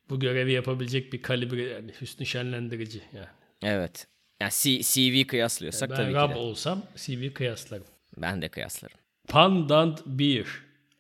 bu 0.10 0.20
görevi 0.20 0.52
yapabilecek 0.52 1.14
bir 1.14 1.22
kalibre 1.22 1.64
yani 1.64 1.92
Hüsnü 2.02 2.26
Şenlendirici 2.26 3.02
yani. 3.14 3.28
Evet. 3.64 4.08
Yani 4.42 4.52
C- 4.56 4.82
CV 4.84 5.28
kıyaslıyorsak 5.28 5.90
Ben 5.90 5.96
tabii 5.96 6.14
Rab 6.14 6.30
ki 6.30 6.36
de. 6.36 6.40
olsam 6.40 6.84
CV 6.96 7.34
kıyaslarım. 7.34 7.86
Ben 8.18 8.42
de 8.42 8.50
kıyaslarım. 8.50 8.98
Pandant 9.28 10.06
Beer. 10.06 10.48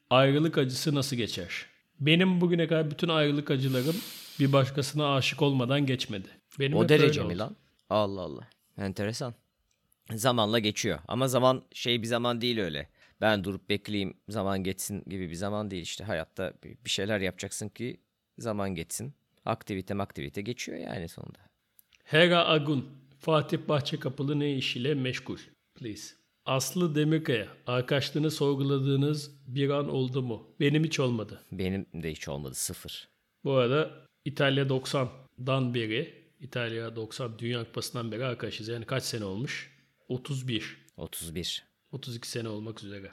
Ayrılık 0.09 0.57
acısı 0.57 0.95
nasıl 0.95 1.15
geçer? 1.15 1.65
Benim 1.99 2.41
bugüne 2.41 2.67
kadar 2.67 2.91
bütün 2.91 3.07
ayrılık 3.07 3.51
acılarım 3.51 3.95
bir 4.39 4.53
başkasına 4.53 5.15
aşık 5.15 5.41
olmadan 5.41 5.85
geçmedi. 5.85 6.27
Benim 6.59 6.77
O 6.77 6.89
derece 6.89 7.23
mi 7.23 7.37
lan? 7.37 7.55
Allah 7.89 8.21
Allah. 8.21 8.47
Enteresan. 8.77 9.33
Zamanla 10.11 10.59
geçiyor. 10.59 10.99
Ama 11.07 11.27
zaman 11.27 11.63
şey 11.73 12.01
bir 12.01 12.07
zaman 12.07 12.41
değil 12.41 12.59
öyle. 12.59 12.89
Ben 13.21 13.43
durup 13.43 13.69
bekleyeyim 13.69 14.13
zaman 14.29 14.63
geçsin 14.63 15.03
gibi 15.07 15.29
bir 15.29 15.35
zaman 15.35 15.71
değil 15.71 15.83
işte. 15.83 16.03
Hayatta 16.03 16.53
bir 16.85 16.89
şeyler 16.89 17.19
yapacaksın 17.19 17.69
ki 17.69 17.99
zaman 18.37 18.75
geçsin. 18.75 19.13
Aktivite 19.45 19.95
aktivite 19.95 20.41
geçiyor 20.41 20.77
yani 20.77 21.07
sonunda. 21.07 21.39
Hera 22.03 22.47
Agun. 22.47 22.85
Fatih 23.19 23.57
Bahçekapılı 23.67 24.39
ne 24.39 24.55
iş 24.55 24.75
ile 24.75 24.93
meşgul? 24.93 25.37
Please. 25.75 26.15
Aslı 26.45 26.95
Demirkaya. 26.95 27.47
Arkadaşlığını 27.67 28.31
sorguladığınız 28.31 29.31
bir 29.47 29.69
an 29.69 29.89
oldu 29.89 30.21
mu? 30.21 30.47
Benim 30.59 30.83
hiç 30.83 30.99
olmadı. 30.99 31.41
Benim 31.51 31.85
de 31.93 32.11
hiç 32.11 32.27
olmadı 32.27 32.53
sıfır. 32.55 33.07
Bu 33.43 33.53
arada 33.53 33.91
İtalya 34.25 34.63
90'dan 34.65 35.73
beri 35.73 36.13
İtalya 36.39 36.95
90 36.95 37.39
Dünya 37.39 37.63
Kupası'ndan 37.63 38.11
beri 38.11 38.25
arkadaşız. 38.25 38.67
Yani 38.67 38.85
kaç 38.85 39.03
sene 39.03 39.25
olmuş? 39.25 39.71
31. 40.07 40.77
31. 40.97 41.63
32 41.91 42.27
sene 42.29 42.47
olmak 42.49 42.83
üzere. 42.83 43.11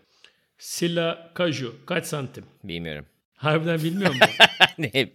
Silla 0.59 1.31
Kaju. 1.35 1.75
Kaç 1.87 2.07
santim? 2.07 2.45
Bilmiyorum. 2.65 3.07
Harbiden 3.35 3.79
bilmiyor 3.83 4.11
musun? 4.15 4.29
ne? 4.79 5.11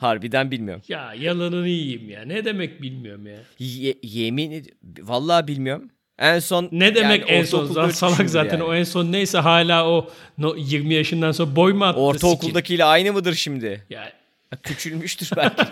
Harbiden 0.00 0.50
bilmiyorum. 0.50 0.82
ya 0.88 1.14
yalanını 1.14 1.68
yiyeyim 1.68 2.10
ya. 2.10 2.22
Ne 2.22 2.44
demek 2.44 2.82
bilmiyorum 2.82 3.26
ya. 3.26 3.42
Ye- 3.58 3.98
yemin 4.02 4.50
ed- 4.50 4.72
Vallahi 5.08 5.48
bilmiyorum. 5.48 5.90
En 6.20 6.38
son 6.38 6.68
Ne 6.72 6.94
demek 6.94 7.20
yani 7.20 7.30
en 7.30 7.44
son? 7.44 7.66
Zaten 7.66 7.90
salak 7.90 8.30
zaten 8.30 8.58
yani. 8.58 8.62
o 8.62 8.74
en 8.74 8.84
son 8.84 9.12
neyse 9.12 9.38
hala 9.38 9.88
o 9.88 10.10
no, 10.38 10.56
20 10.56 10.94
yaşından 10.94 11.32
sonra 11.32 11.56
boy 11.56 11.72
mu 11.72 11.84
attı? 11.84 12.00
Ortaokuldakiyle 12.00 12.84
aynı 12.84 13.12
mıdır 13.12 13.34
şimdi? 13.34 13.86
Ya 13.90 14.12
Küçülmüştür 14.62 15.30
belki. 15.36 15.62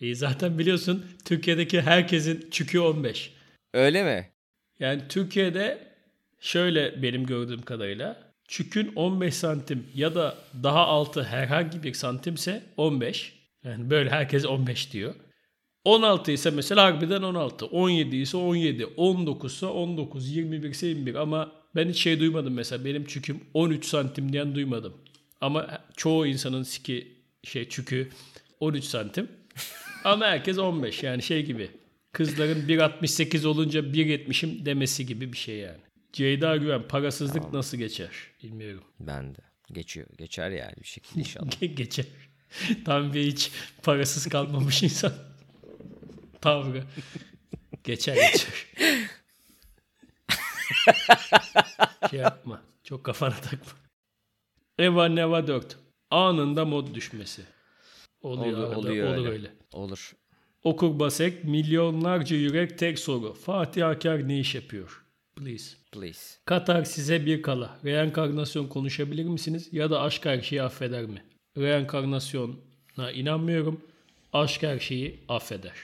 iyi 0.00 0.16
zaten 0.16 0.58
biliyorsun 0.58 1.06
Türkiye'deki 1.24 1.80
herkesin 1.80 2.48
çükü 2.50 2.80
15. 2.80 3.32
Öyle 3.74 4.02
mi? 4.02 4.30
Yani 4.80 5.02
Türkiye'de 5.08 5.78
şöyle 6.40 7.02
benim 7.02 7.26
gördüğüm 7.26 7.62
kadarıyla 7.62 8.32
çükün 8.48 8.92
15 8.96 9.34
santim 9.34 9.86
ya 9.94 10.14
da 10.14 10.38
daha 10.62 10.86
altı 10.86 11.24
herhangi 11.24 11.82
bir 11.82 11.94
santimse 11.94 12.62
15. 12.76 13.40
Yani 13.64 13.90
böyle 13.90 14.10
herkes 14.10 14.46
15 14.46 14.92
diyor. 14.92 15.14
16 15.84 16.32
ise 16.32 16.50
mesela 16.50 16.84
harbiden 16.84 17.22
16. 17.22 17.66
17 17.66 18.16
ise 18.16 18.36
17. 18.36 18.86
19 18.86 19.52
ise 19.52 19.66
19. 19.66 20.30
21 20.36 20.70
ise 20.70 20.86
21. 20.86 21.14
Ama 21.14 21.52
ben 21.76 21.88
hiç 21.88 21.98
şey 21.98 22.20
duymadım 22.20 22.54
mesela. 22.54 22.84
Benim 22.84 23.04
çüküm 23.04 23.40
13 23.54 23.84
santim 23.84 24.32
diyen 24.32 24.54
duymadım. 24.54 24.94
Ama 25.40 25.80
çoğu 25.96 26.26
insanın 26.26 26.62
siki 26.62 27.12
şey 27.44 27.68
çükü 27.68 28.08
13 28.60 28.84
santim. 28.84 29.28
Ama 30.04 30.26
herkes 30.26 30.58
15 30.58 31.02
yani 31.02 31.22
şey 31.22 31.44
gibi. 31.44 31.70
Kızların 32.12 32.68
1.68 32.68 33.46
olunca 33.46 33.80
1.70'im 33.80 34.66
demesi 34.66 35.06
gibi 35.06 35.32
bir 35.32 35.38
şey 35.38 35.56
yani. 35.56 35.80
Ceyda 36.12 36.56
Güven 36.56 36.88
parasızlık 36.88 37.52
nasıl 37.52 37.78
geçer? 37.78 38.10
Bilmiyorum. 38.42 38.84
Ben 39.00 39.34
de. 39.34 39.38
Geçiyor. 39.72 40.06
Geçer 40.18 40.50
yani 40.50 40.74
bir 40.80 40.86
şekilde 40.86 41.20
inşallah. 41.20 41.50
geçer. 41.76 42.06
Tam 42.84 43.12
bir 43.12 43.26
hiç 43.26 43.50
parasız 43.82 44.28
kalmamış 44.28 44.82
insan. 44.82 45.12
Tavrı. 46.40 46.84
Geçer 47.84 48.14
geçer. 48.14 48.66
şey 52.10 52.20
yapma. 52.20 52.62
Çok 52.84 53.04
kafana 53.04 53.34
takma. 53.34 53.72
Eva 54.78 55.08
Neva 55.08 55.46
4. 55.46 55.78
Anında 56.10 56.64
mod 56.64 56.94
düşmesi. 56.94 57.42
Oluyor, 58.22 58.58
arada, 58.58 58.78
oluyor 58.78 59.08
olur 59.08 59.16
öyle. 59.16 59.28
öyle. 59.28 59.52
Olur. 59.72 60.12
Okur 60.64 60.98
Basek 60.98 61.44
milyonlarca 61.44 62.36
yürek 62.36 62.78
tek 62.78 62.98
soru. 62.98 63.32
Fatih 63.34 63.88
Aker 63.88 64.28
ne 64.28 64.38
iş 64.38 64.54
yapıyor? 64.54 65.04
Please. 65.36 65.76
Please. 65.92 66.38
Katar 66.44 66.84
size 66.84 67.26
bir 67.26 67.42
kala. 67.42 67.78
Reenkarnasyon 67.84 68.66
konuşabilir 68.66 69.24
misiniz? 69.24 69.68
Ya 69.72 69.90
da 69.90 70.00
aşk 70.00 70.24
her 70.24 70.40
şeyi 70.40 70.62
affeder 70.62 71.04
mi? 71.04 71.24
Reenkarnasyona 71.58 73.10
inanmıyorum. 73.14 73.80
Aşk 74.32 74.62
her 74.62 74.78
şeyi 74.78 75.20
affeder. 75.28 75.74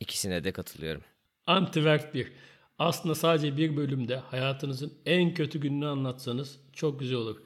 İkisine 0.00 0.44
de 0.44 0.52
katılıyorum. 0.52 1.02
Antiverk 1.46 2.14
1. 2.14 2.32
Aslında 2.78 3.14
sadece 3.14 3.56
bir 3.56 3.76
bölümde 3.76 4.16
hayatınızın 4.16 4.92
en 5.06 5.34
kötü 5.34 5.60
gününü 5.60 5.86
anlatsanız 5.86 6.60
çok 6.72 7.00
güzel 7.00 7.16
olur. 7.18 7.36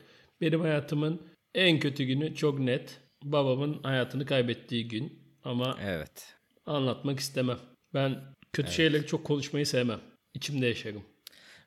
Benim 0.40 0.60
hayatımın 0.60 1.22
en 1.54 1.80
kötü 1.80 2.04
günü 2.04 2.34
çok 2.34 2.58
net. 2.58 3.00
Babamın 3.24 3.82
hayatını 3.82 4.26
kaybettiği 4.26 4.88
gün. 4.88 5.22
Ama 5.44 5.76
Evet. 5.82 6.34
anlatmak 6.66 7.20
istemem. 7.20 7.58
Ben 7.94 8.20
kötü 8.52 8.72
şeyleri 8.72 9.06
çok 9.06 9.24
konuşmayı 9.24 9.66
sevmem. 9.66 10.00
İçimde 10.34 10.66
yaşarım. 10.66 11.02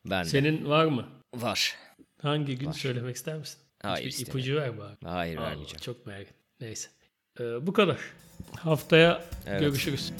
Ben 0.06 0.26
de. 0.26 0.30
Senin 0.30 0.69
var 0.69 0.86
mı? 0.86 1.06
Var. 1.36 1.76
Hangi 2.21 2.58
gün 2.58 2.71
söylemek 2.71 3.15
ister 3.15 3.38
misin? 3.38 3.60
Hayır, 3.82 4.08
Hiçbir 4.08 4.26
ipucu 4.28 4.56
ver 4.56 4.78
bari. 4.78 4.95
Hayır 5.04 5.38
Allah, 5.38 5.45
vermeyeceğim. 5.45 5.80
çok 5.82 6.06
merak 6.06 6.21
ettim. 6.21 6.36
Neyse. 6.62 6.89
Ee, 7.39 7.67
bu 7.67 7.74
kadar. 7.74 8.00
Haftaya 8.60 9.26
Evet. 9.48 9.60
görüşürüz. 9.60 10.13